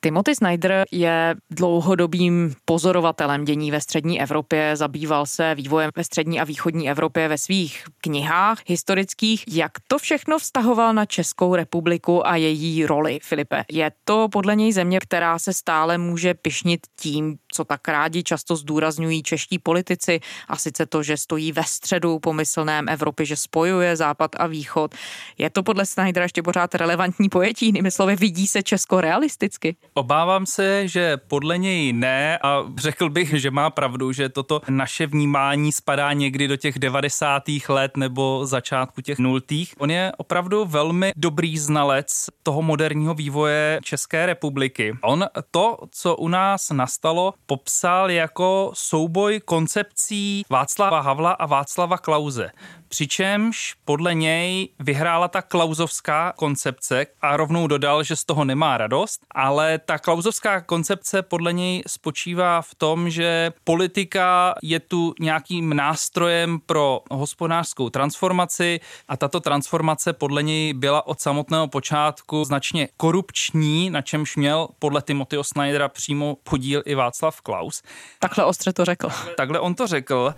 Timothy 0.06 0.34
Snyder 0.34 0.84
je 0.90 1.34
dlouhodobým 1.50 2.54
pozorovatelem 2.64 3.44
dění 3.44 3.70
ve 3.70 3.80
střední 3.80 4.20
Evropě, 4.20 4.76
zabýval 4.76 5.26
se 5.26 5.54
vývojem 5.54 5.90
ve 5.96 6.04
střední 6.04 6.40
a 6.40 6.44
východní 6.44 6.90
Evropě 6.90 7.28
ve 7.28 7.38
svých 7.38 7.84
knihách 8.00 8.58
historických. 8.66 9.44
Jak 9.48 9.72
to 9.88 9.98
všechno 9.98 10.38
vztahoval 10.38 10.94
na 10.94 11.06
Českou 11.06 11.54
republiku 11.54 12.26
a 12.26 12.36
její 12.36 12.86
roli, 12.86 13.18
Filipe? 13.22 13.64
Je 13.70 13.92
to 14.04 14.28
podle 14.28 14.56
něj 14.56 14.72
země, 14.72 15.00
která 15.00 15.38
se 15.38 15.52
stále 15.52 15.98
může 15.98 16.34
pišnit 16.34 16.80
tím, 17.00 17.36
co 17.52 17.64
tak 17.64 17.88
rádi 17.88 18.22
často 18.22 18.56
zdůrazňují 18.56 19.22
čeští 19.22 19.58
politici, 19.58 20.20
a 20.48 20.56
sice 20.56 20.86
to, 20.86 21.02
že 21.02 21.16
stojí 21.16 21.52
ve 21.52 21.64
středu 21.64 22.18
pomyslném 22.18 22.88
Evropy, 22.88 23.26
že 23.26 23.36
spojuje 23.36 23.96
západ 23.96 24.30
a 24.36 24.46
východ. 24.46 24.94
Je 25.38 25.50
to 25.50 25.62
podle 25.62 25.86
Snydera 25.86 26.24
ještě 26.24 26.42
pořád 26.42 26.74
relevantní 26.74 27.28
pojetí, 27.28 27.66
jinými 27.66 27.90
slovy, 27.90 28.16
vidí 28.16 28.46
se 28.46 28.62
Česko 28.62 29.00
realisticky? 29.00 29.76
Obávám 29.98 30.46
se, 30.46 30.88
že 30.88 31.16
podle 31.16 31.58
něj 31.58 31.92
ne 31.92 32.38
a 32.38 32.64
řekl 32.76 33.10
bych, 33.10 33.34
že 33.40 33.50
má 33.50 33.70
pravdu, 33.70 34.12
že 34.12 34.28
toto 34.28 34.60
naše 34.68 35.06
vnímání 35.06 35.72
spadá 35.72 36.12
někdy 36.12 36.48
do 36.48 36.56
těch 36.56 36.78
90. 36.78 37.42
let 37.68 37.96
nebo 37.96 38.46
začátku 38.46 39.00
těch 39.00 39.18
nultých. 39.18 39.74
On 39.78 39.90
je 39.90 40.12
opravdu 40.16 40.64
velmi 40.64 41.12
dobrý 41.16 41.58
znalec 41.58 42.26
toho 42.42 42.62
moderního 42.62 43.14
vývoje 43.14 43.80
České 43.82 44.26
republiky. 44.26 44.94
On 45.02 45.26
to, 45.50 45.78
co 45.90 46.16
u 46.16 46.28
nás 46.28 46.70
nastalo, 46.70 47.34
popsal 47.46 48.10
jako 48.10 48.70
souboj 48.74 49.40
koncepcí 49.44 50.42
Václava 50.50 51.00
Havla 51.00 51.32
a 51.32 51.46
Václava 51.46 51.98
Klauze. 51.98 52.50
Přičemž 52.88 53.74
podle 53.84 54.14
něj 54.14 54.68
vyhrála 54.78 55.28
ta 55.28 55.42
klauzovská 55.42 56.32
koncepce 56.36 57.06
a 57.20 57.36
rovnou 57.36 57.66
dodal, 57.66 58.02
že 58.02 58.16
z 58.16 58.24
toho 58.24 58.44
nemá 58.44 58.78
radost, 58.78 59.20
ale 59.34 59.78
ta 59.86 59.98
klauzovská 59.98 60.60
koncepce 60.60 61.22
podle 61.22 61.52
něj 61.52 61.82
spočívá 61.86 62.62
v 62.62 62.74
tom, 62.74 63.10
že 63.10 63.52
politika 63.64 64.54
je 64.62 64.80
tu 64.80 65.14
nějakým 65.20 65.76
nástrojem 65.76 66.58
pro 66.66 67.00
hospodářskou 67.10 67.90
transformaci 67.90 68.80
a 69.08 69.16
tato 69.16 69.40
transformace 69.40 70.12
podle 70.12 70.42
něj 70.42 70.74
byla 70.74 71.06
od 71.06 71.20
samotného 71.20 71.68
počátku 71.68 72.44
značně 72.44 72.88
korupční, 72.96 73.90
na 73.90 74.02
čemž 74.02 74.36
měl 74.36 74.68
podle 74.78 75.02
Timothyho 75.02 75.44
Snydera 75.44 75.88
přímo 75.88 76.36
podíl 76.42 76.82
i 76.86 76.94
Václav 76.94 77.40
Klaus. 77.40 77.82
Takhle 78.18 78.44
ostře 78.44 78.72
to 78.72 78.84
řekl. 78.84 79.08
Takhle 79.36 79.60
on 79.60 79.74
to 79.74 79.86
řekl. 79.86 80.34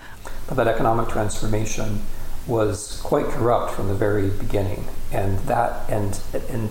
But 0.48 0.56
that 0.56 0.66
economic 0.66 1.08
transformation 1.08 2.00
was 2.48 3.00
quite 3.02 3.26
corrupt 3.26 3.74
from 3.74 3.88
the 3.88 3.94
very 3.94 4.30
beginning. 4.30 4.84
And 5.12 5.38
that, 5.46 5.72
and, 5.88 6.20
and, 6.52 6.70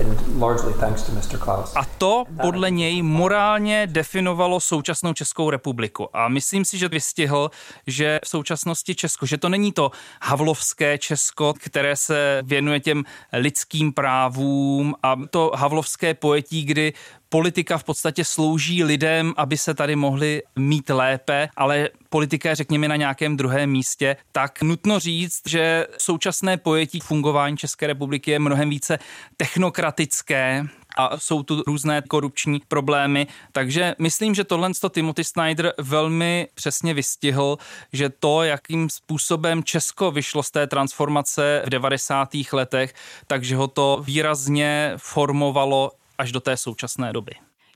and 0.00 0.40
largely 0.40 0.72
thanks 0.72 1.02
to 1.02 1.12
Mr. 1.12 1.38
Klaus. 1.38 1.72
A 1.76 1.84
to 1.98 2.24
podle 2.40 2.70
něj 2.70 3.02
morálně 3.02 3.86
definovalo 3.86 4.60
současnou 4.60 5.12
Českou 5.12 5.50
republiku. 5.50 6.08
A 6.12 6.28
myslím 6.28 6.64
si, 6.64 6.78
že 6.78 6.88
vystihl, 6.88 7.50
že 7.86 8.20
v 8.24 8.28
současnosti 8.28 8.94
Česko, 8.94 9.26
že 9.26 9.38
to 9.38 9.48
není 9.48 9.72
to 9.72 9.90
havlovské 10.22 10.98
Česko, 10.98 11.54
které 11.58 11.96
se 11.96 12.42
věnuje 12.42 12.80
těm 12.80 13.04
lidským 13.32 13.92
právům 13.92 14.94
a 15.02 15.16
to 15.30 15.52
havlovské 15.54 16.14
pojetí, 16.14 16.64
kdy 16.64 16.92
politika 17.32 17.78
v 17.78 17.84
podstatě 17.84 18.24
slouží 18.24 18.84
lidem, 18.84 19.34
aby 19.36 19.56
se 19.56 19.74
tady 19.74 19.96
mohli 19.96 20.42
mít 20.56 20.90
lépe, 20.90 21.48
ale 21.56 21.88
politika 22.08 22.48
je 22.48 22.54
řekněme 22.54 22.88
na 22.88 22.96
nějakém 22.96 23.36
druhém 23.36 23.70
místě, 23.70 24.16
tak 24.32 24.62
nutno 24.62 24.98
říct, 24.98 25.42
že 25.46 25.86
současné 25.98 26.56
pojetí 26.56 27.00
fungování 27.00 27.56
České 27.56 27.86
republiky 27.86 28.30
je 28.30 28.38
mnohem 28.38 28.70
více 28.70 28.98
technokratické, 29.36 30.66
a 30.96 31.18
jsou 31.18 31.42
tu 31.42 31.62
různé 31.66 32.02
korupční 32.08 32.60
problémy. 32.68 33.26
Takže 33.52 33.94
myslím, 33.98 34.34
že 34.34 34.44
tohle 34.44 34.70
Timothy 34.90 35.24
Snyder 35.24 35.72
velmi 35.78 36.48
přesně 36.54 36.94
vystihl, 36.94 37.58
že 37.92 38.08
to, 38.08 38.42
jakým 38.42 38.90
způsobem 38.90 39.64
Česko 39.64 40.10
vyšlo 40.10 40.42
z 40.42 40.50
té 40.50 40.66
transformace 40.66 41.62
v 41.66 41.70
90. 41.70 42.28
letech, 42.52 42.94
takže 43.26 43.56
ho 43.56 43.68
to 43.68 44.02
výrazně 44.04 44.92
formovalo 44.96 45.90
až 46.20 46.32
do 46.32 46.40
té 46.40 46.56
současné 46.56 47.12
doby. 47.12 47.32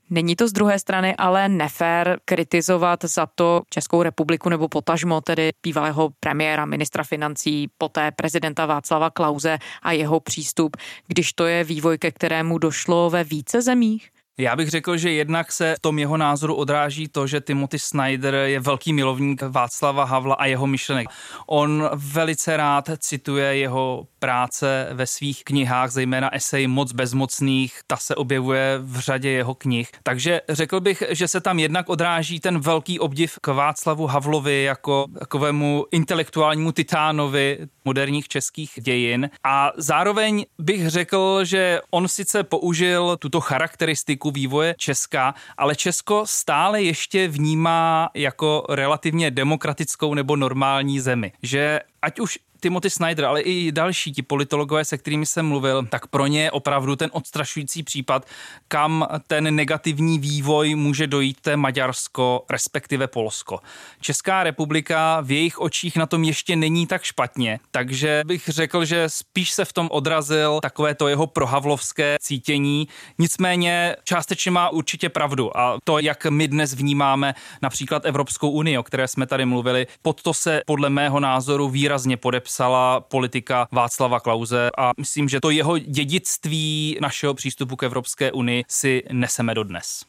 Není 0.09 0.35
to 0.35 0.47
z 0.47 0.51
druhé 0.51 0.79
strany 0.79 1.15
ale 1.15 1.49
nefér 1.49 2.19
kritizovat 2.25 3.03
za 3.03 3.25
to 3.25 3.61
Českou 3.69 4.03
republiku 4.03 4.49
nebo 4.49 4.67
potažmo 4.69 5.21
tedy 5.21 5.49
bývalého 5.63 6.09
premiéra, 6.19 6.65
ministra 6.65 7.03
financí, 7.03 7.67
poté 7.77 8.11
prezidenta 8.11 8.65
Václava 8.65 9.09
Klauze 9.09 9.57
a 9.81 9.91
jeho 9.91 10.19
přístup, 10.19 10.77
když 11.07 11.33
to 11.33 11.45
je 11.45 11.63
vývoj, 11.63 11.97
ke 11.97 12.11
kterému 12.11 12.57
došlo 12.57 13.09
ve 13.09 13.23
více 13.23 13.61
zemích? 13.61 14.14
Já 14.37 14.55
bych 14.55 14.69
řekl, 14.69 14.97
že 14.97 15.11
jednak 15.11 15.51
se 15.51 15.75
v 15.77 15.79
tom 15.79 15.99
jeho 15.99 16.17
názoru 16.17 16.55
odráží 16.55 17.07
to, 17.07 17.27
že 17.27 17.41
Timothy 17.41 17.79
Snyder 17.79 18.33
je 18.33 18.59
velký 18.59 18.93
milovník 18.93 19.41
Václava 19.41 20.03
Havla 20.03 20.35
a 20.35 20.45
jeho 20.45 20.67
myšlenek. 20.67 21.07
On 21.47 21.89
velice 21.93 22.57
rád 22.57 22.89
cituje 22.97 23.57
jeho 23.57 24.07
práce 24.19 24.89
ve 24.93 25.07
svých 25.07 25.43
knihách, 25.43 25.91
zejména 25.91 26.35
esej 26.35 26.67
Moc 26.67 26.91
bezmocných, 26.91 27.79
ta 27.87 27.97
se 27.97 28.15
objevuje 28.15 28.79
v 28.81 28.99
řadě 28.99 29.29
jeho 29.29 29.53
knih. 29.55 29.91
Takže 30.03 30.41
řekl 30.49 30.79
bych, 30.79 31.03
že 31.09 31.27
se 31.27 31.41
tam 31.41 31.59
jednak 31.59 31.89
odráží 31.89 32.39
ten 32.39 32.59
velký 32.59 32.99
obdiv 32.99 33.39
k 33.41 33.47
Václavu 33.47 34.07
Havlovi 34.07 34.63
jako 34.63 35.05
takovému 35.19 35.85
intelektuálnímu 35.91 36.71
titánovi 36.71 37.59
moderních 37.85 38.27
českých 38.27 38.71
dějin. 38.81 39.29
A 39.43 39.71
zároveň 39.77 40.45
bych 40.59 40.89
řekl, 40.89 41.45
že 41.45 41.79
on 41.91 42.07
sice 42.07 42.43
použil 42.43 43.17
tuto 43.19 43.41
charakteristiku 43.41 44.24
vývoje 44.31 44.75
Česka, 44.77 45.33
ale 45.57 45.75
Česko 45.75 46.23
stále 46.25 46.81
ještě 46.81 47.27
vnímá 47.27 48.09
jako 48.13 48.65
relativně 48.69 49.31
demokratickou 49.31 50.13
nebo 50.13 50.35
normální 50.35 50.99
zemi. 50.99 51.31
Že 51.43 51.79
ať 52.01 52.19
už 52.19 52.39
Timothy 52.65 52.89
Snyder, 52.89 53.25
ale 53.25 53.41
i 53.41 53.71
další 53.71 54.11
ti 54.11 54.21
politologové, 54.21 54.85
se 54.85 54.97
kterými 54.97 55.25
jsem 55.25 55.47
mluvil, 55.47 55.85
tak 55.85 56.07
pro 56.07 56.27
ně 56.27 56.43
je 56.43 56.51
opravdu 56.51 56.95
ten 56.95 57.09
odstrašující 57.13 57.83
případ, 57.83 58.25
kam 58.67 59.07
ten 59.27 59.55
negativní 59.55 60.19
vývoj 60.19 60.75
může 60.75 61.07
dojít 61.07 61.41
té 61.41 61.57
Maďarsko, 61.57 62.45
respektive 62.49 63.07
Polsko. 63.07 63.59
Česká 64.01 64.43
republika 64.43 65.21
v 65.21 65.31
jejich 65.31 65.59
očích 65.59 65.95
na 65.97 66.05
tom 66.05 66.23
ještě 66.23 66.55
není 66.55 66.87
tak 66.87 67.03
špatně, 67.03 67.59
takže 67.71 68.21
bych 68.25 68.49
řekl, 68.49 68.85
že 68.85 69.09
spíš 69.09 69.51
se 69.51 69.65
v 69.65 69.73
tom 69.73 69.87
odrazil 69.91 70.59
takové 70.61 70.95
to 70.95 71.07
jeho 71.07 71.27
prohavlovské 71.27 72.17
cítění. 72.21 72.87
Nicméně 73.17 73.95
částečně 74.03 74.51
má 74.51 74.69
určitě 74.69 75.09
pravdu 75.09 75.57
a 75.57 75.77
to, 75.83 75.99
jak 75.99 76.25
my 76.25 76.47
dnes 76.47 76.73
vnímáme 76.73 77.35
například 77.61 78.05
Evropskou 78.05 78.49
unii, 78.49 78.77
o 78.77 78.83
které 78.83 79.07
jsme 79.07 79.27
tady 79.27 79.45
mluvili, 79.45 79.87
pod 80.01 80.21
to 80.21 80.33
se 80.33 80.61
podle 80.65 80.89
mého 80.89 81.19
názoru 81.19 81.69
výrazně 81.69 82.17
podepsala 82.55 83.01
politika 83.01 83.67
Václava 83.71 84.19
Klauze 84.19 84.69
a 84.77 84.91
myslím, 84.97 85.29
že 85.29 85.39
to 85.39 85.49
jeho 85.49 85.77
dědictví 85.77 86.97
našeho 87.01 87.33
přístupu 87.33 87.75
k 87.75 87.83
Evropské 87.83 88.31
unii 88.31 88.63
si 88.67 89.03
neseme 89.11 89.53
dodnes. 89.53 90.05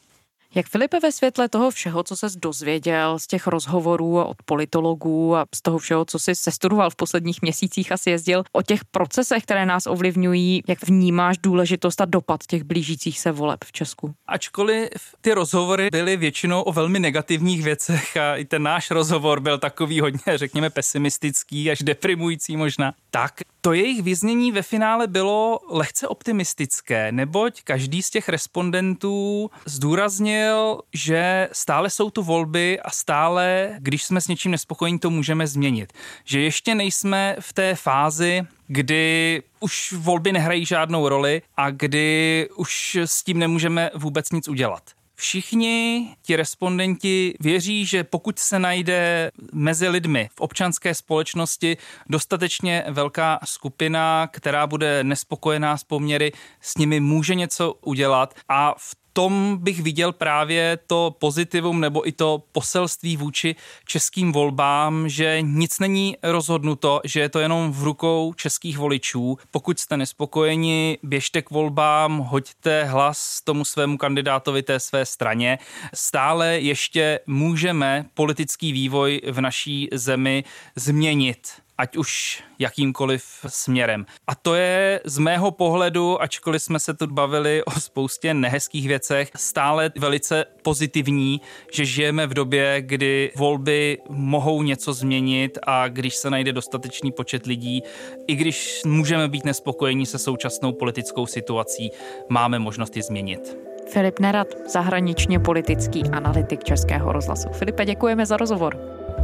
Jak 0.55 0.67
Filipe 0.67 0.99
ve 0.99 1.11
světle 1.11 1.49
toho 1.49 1.71
všeho, 1.71 2.03
co 2.03 2.15
se 2.15 2.27
dozvěděl 2.37 3.19
z 3.19 3.27
těch 3.27 3.47
rozhovorů 3.47 4.23
od 4.23 4.37
politologů 4.45 5.35
a 5.35 5.45
z 5.55 5.61
toho 5.61 5.77
všeho, 5.77 6.05
co 6.05 6.19
si 6.19 6.35
sestudoval 6.35 6.89
v 6.89 6.95
posledních 6.95 7.41
měsících 7.41 7.91
a 7.91 7.95
jezdil 8.07 8.43
o 8.51 8.61
těch 8.61 8.85
procesech, 8.85 9.43
které 9.43 9.65
nás 9.65 9.87
ovlivňují, 9.87 10.61
jak 10.67 10.87
vnímáš 10.87 11.37
důležitost 11.37 12.01
a 12.01 12.05
dopad 12.05 12.43
těch 12.47 12.63
blížících 12.63 13.19
se 13.19 13.31
voleb 13.31 13.59
v 13.63 13.71
Česku? 13.71 14.13
Ačkoliv 14.27 14.89
ty 15.21 15.33
rozhovory 15.33 15.89
byly 15.91 16.17
většinou 16.17 16.61
o 16.61 16.71
velmi 16.71 16.99
negativních 16.99 17.63
věcech 17.63 18.17
a 18.17 18.35
i 18.35 18.45
ten 18.45 18.63
náš 18.63 18.91
rozhovor 18.91 19.39
byl 19.39 19.57
takový 19.57 19.99
hodně, 20.01 20.37
řekněme, 20.37 20.69
pesimistický 20.69 21.71
až 21.71 21.79
deprimující 21.79 22.57
možná, 22.57 22.93
tak 23.11 23.33
to 23.67 23.73
jejich 23.73 24.01
vyznění 24.01 24.51
ve 24.51 24.61
finále 24.61 25.07
bylo 25.07 25.59
lehce 25.69 26.07
optimistické, 26.07 27.11
neboť 27.11 27.61
každý 27.61 28.03
z 28.03 28.09
těch 28.09 28.29
respondentů 28.29 29.49
zdůraznil, 29.65 30.79
že 30.93 31.49
stále 31.51 31.89
jsou 31.89 32.09
tu 32.09 32.23
volby 32.23 32.79
a 32.79 32.89
stále, 32.89 33.75
když 33.79 34.03
jsme 34.03 34.21
s 34.21 34.27
něčím 34.27 34.51
nespokojení, 34.51 34.99
to 34.99 35.09
můžeme 35.09 35.47
změnit. 35.47 35.93
Že 36.23 36.41
ještě 36.41 36.75
nejsme 36.75 37.35
v 37.39 37.53
té 37.53 37.75
fázi, 37.75 38.41
kdy 38.67 39.43
už 39.59 39.93
volby 39.97 40.31
nehrají 40.31 40.65
žádnou 40.65 41.09
roli 41.09 41.41
a 41.57 41.69
kdy 41.69 42.49
už 42.55 42.95
s 42.95 43.23
tím 43.23 43.39
nemůžeme 43.39 43.89
vůbec 43.95 44.31
nic 44.31 44.47
udělat. 44.47 44.83
Všichni 45.19 46.07
ti 46.21 46.35
respondenti 46.35 47.33
věří, 47.39 47.85
že 47.85 48.03
pokud 48.03 48.39
se 48.39 48.59
najde 48.59 49.31
mezi 49.53 49.87
lidmi 49.87 50.29
v 50.35 50.41
občanské 50.41 50.95
společnosti 50.95 51.77
dostatečně 52.09 52.83
velká 52.89 53.39
skupina, 53.45 54.27
která 54.31 54.67
bude 54.67 55.03
nespokojená 55.03 55.77
s 55.77 55.83
poměry, 55.83 56.31
s 56.61 56.77
nimi 56.77 56.99
může 56.99 57.35
něco 57.35 57.73
udělat 57.73 58.33
a 58.49 58.73
v 58.77 58.95
tom 59.17 59.57
bych 59.61 59.81
viděl 59.81 60.11
právě 60.11 60.79
to 60.87 61.15
pozitivum 61.19 61.79
nebo 61.79 62.07
i 62.07 62.11
to 62.11 62.43
poselství 62.51 63.17
vůči 63.17 63.55
českým 63.85 64.31
volbám, 64.31 65.09
že 65.09 65.37
nic 65.41 65.79
není 65.79 66.17
rozhodnuto, 66.23 67.01
že 67.03 67.19
je 67.19 67.29
to 67.29 67.39
jenom 67.39 67.71
v 67.71 67.83
rukou 67.83 68.33
českých 68.33 68.77
voličů. 68.77 69.37
Pokud 69.51 69.79
jste 69.79 69.97
nespokojeni, 69.97 70.97
běžte 71.03 71.41
k 71.41 71.49
volbám, 71.49 72.17
hoďte 72.17 72.83
hlas 72.83 73.41
tomu 73.41 73.65
svému 73.65 73.97
kandidátovi 73.97 74.63
té 74.63 74.79
své 74.79 75.05
straně. 75.05 75.59
Stále 75.93 76.59
ještě 76.59 77.19
můžeme 77.27 78.05
politický 78.13 78.71
vývoj 78.71 79.21
v 79.27 79.41
naší 79.41 79.89
zemi 79.91 80.43
změnit 80.75 81.66
ať 81.77 81.97
už 81.97 82.43
jakýmkoliv 82.59 83.23
směrem. 83.47 84.05
A 84.27 84.35
to 84.35 84.55
je 84.55 85.01
z 85.05 85.17
mého 85.17 85.51
pohledu, 85.51 86.21
ačkoliv 86.21 86.63
jsme 86.63 86.79
se 86.79 86.93
tu 86.93 87.07
bavili 87.07 87.63
o 87.63 87.71
spoustě 87.71 88.33
nehezkých 88.33 88.87
věcech, 88.87 89.31
stále 89.35 89.91
velice 89.99 90.45
pozitivní, 90.61 91.41
že 91.73 91.85
žijeme 91.85 92.27
v 92.27 92.33
době, 92.33 92.81
kdy 92.81 93.31
volby 93.35 93.97
mohou 94.09 94.63
něco 94.63 94.93
změnit 94.93 95.57
a 95.63 95.87
když 95.87 96.15
se 96.15 96.29
najde 96.29 96.53
dostatečný 96.53 97.11
počet 97.11 97.45
lidí, 97.45 97.83
i 98.27 98.35
když 98.35 98.81
můžeme 98.85 99.27
být 99.27 99.45
nespokojení 99.45 100.05
se 100.05 100.19
současnou 100.19 100.71
politickou 100.71 101.25
situací, 101.25 101.91
máme 102.29 102.59
možnost 102.59 102.95
ji 102.95 103.03
změnit. 103.03 103.57
Filip 103.93 104.19
Nerad, 104.19 104.47
zahraničně 104.69 105.39
politický 105.39 106.03
analytik 106.11 106.63
Českého 106.63 107.11
rozhlasu. 107.11 107.49
Filipe, 107.49 107.85
děkujeme 107.85 108.25
za 108.25 108.37
rozhovor. 108.37 108.77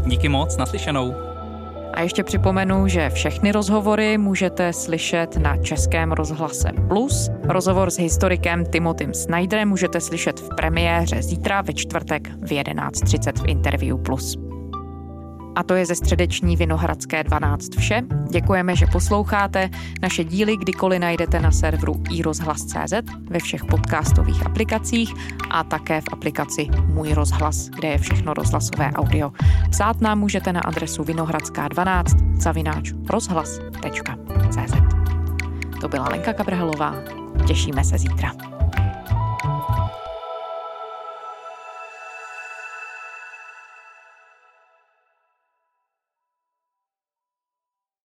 Díky 0.06 0.30
moc, 0.30 0.58
naslyšenou. 0.58 1.33
A 1.94 2.02
ještě 2.02 2.24
připomenu, 2.24 2.88
že 2.88 3.10
všechny 3.10 3.52
rozhovory 3.52 4.18
můžete 4.18 4.74
slyšet 4.74 5.38
na 5.38 5.58
Českém 5.58 6.12
rozhlase 6.12 6.70
Plus. 6.88 7.30
Rozhovor 7.44 7.92
s 7.92 7.98
historikem 7.98 8.66
Timotym 8.66 9.14
Snyderem 9.14 9.70
můžete 9.70 10.02
slyšet 10.02 10.40
v 10.40 10.50
premiéře 10.56 11.24
zítra 11.24 11.62
ve 11.62 11.74
čtvrtek 11.74 12.28
v 12.28 12.50
11.30 12.50 13.44
v 13.44 13.48
Interview 13.48 13.98
Plus. 13.98 14.43
A 15.56 15.64
to 15.64 15.74
je 15.74 15.86
ze 15.86 15.96
středeční 15.96 16.56
Vinohradské 16.56 17.24
12 17.24 17.76
vše. 17.78 18.02
Děkujeme, 18.30 18.76
že 18.76 18.86
posloucháte. 18.86 19.70
Naše 20.02 20.24
díly 20.24 20.58
kdykoliv 20.58 21.00
najdete 21.00 21.40
na 21.40 21.52
serveru 21.52 22.04
iRozhlas.cz, 22.12 22.94
ve 23.30 23.40
všech 23.40 23.66
podcastových 23.66 24.46
aplikacích 24.46 25.14
a 25.50 25.64
také 25.64 26.02
v 26.02 26.06
aplikaci 26.12 26.68
Můj 26.86 27.14
rozhlas, 27.14 27.70
kde 27.70 27.88
je 27.88 27.98
všechno 27.98 28.34
rozhlasové 28.34 28.92
audio. 28.92 29.32
Psát 29.70 30.02
nám 30.02 30.20
můžete 30.20 30.54
na 30.54 30.62
adresu 30.62 31.04
vinohradská12 31.04 32.40
zavináč 32.42 32.92
rozhlas.cz. 33.10 34.74
To 35.82 35.88
byla 35.90 36.10
Lenka 36.10 36.34
Kabrhalová. 36.34 36.96
Těšíme 37.48 37.84
se 37.84 37.98
zítra. 37.98 38.53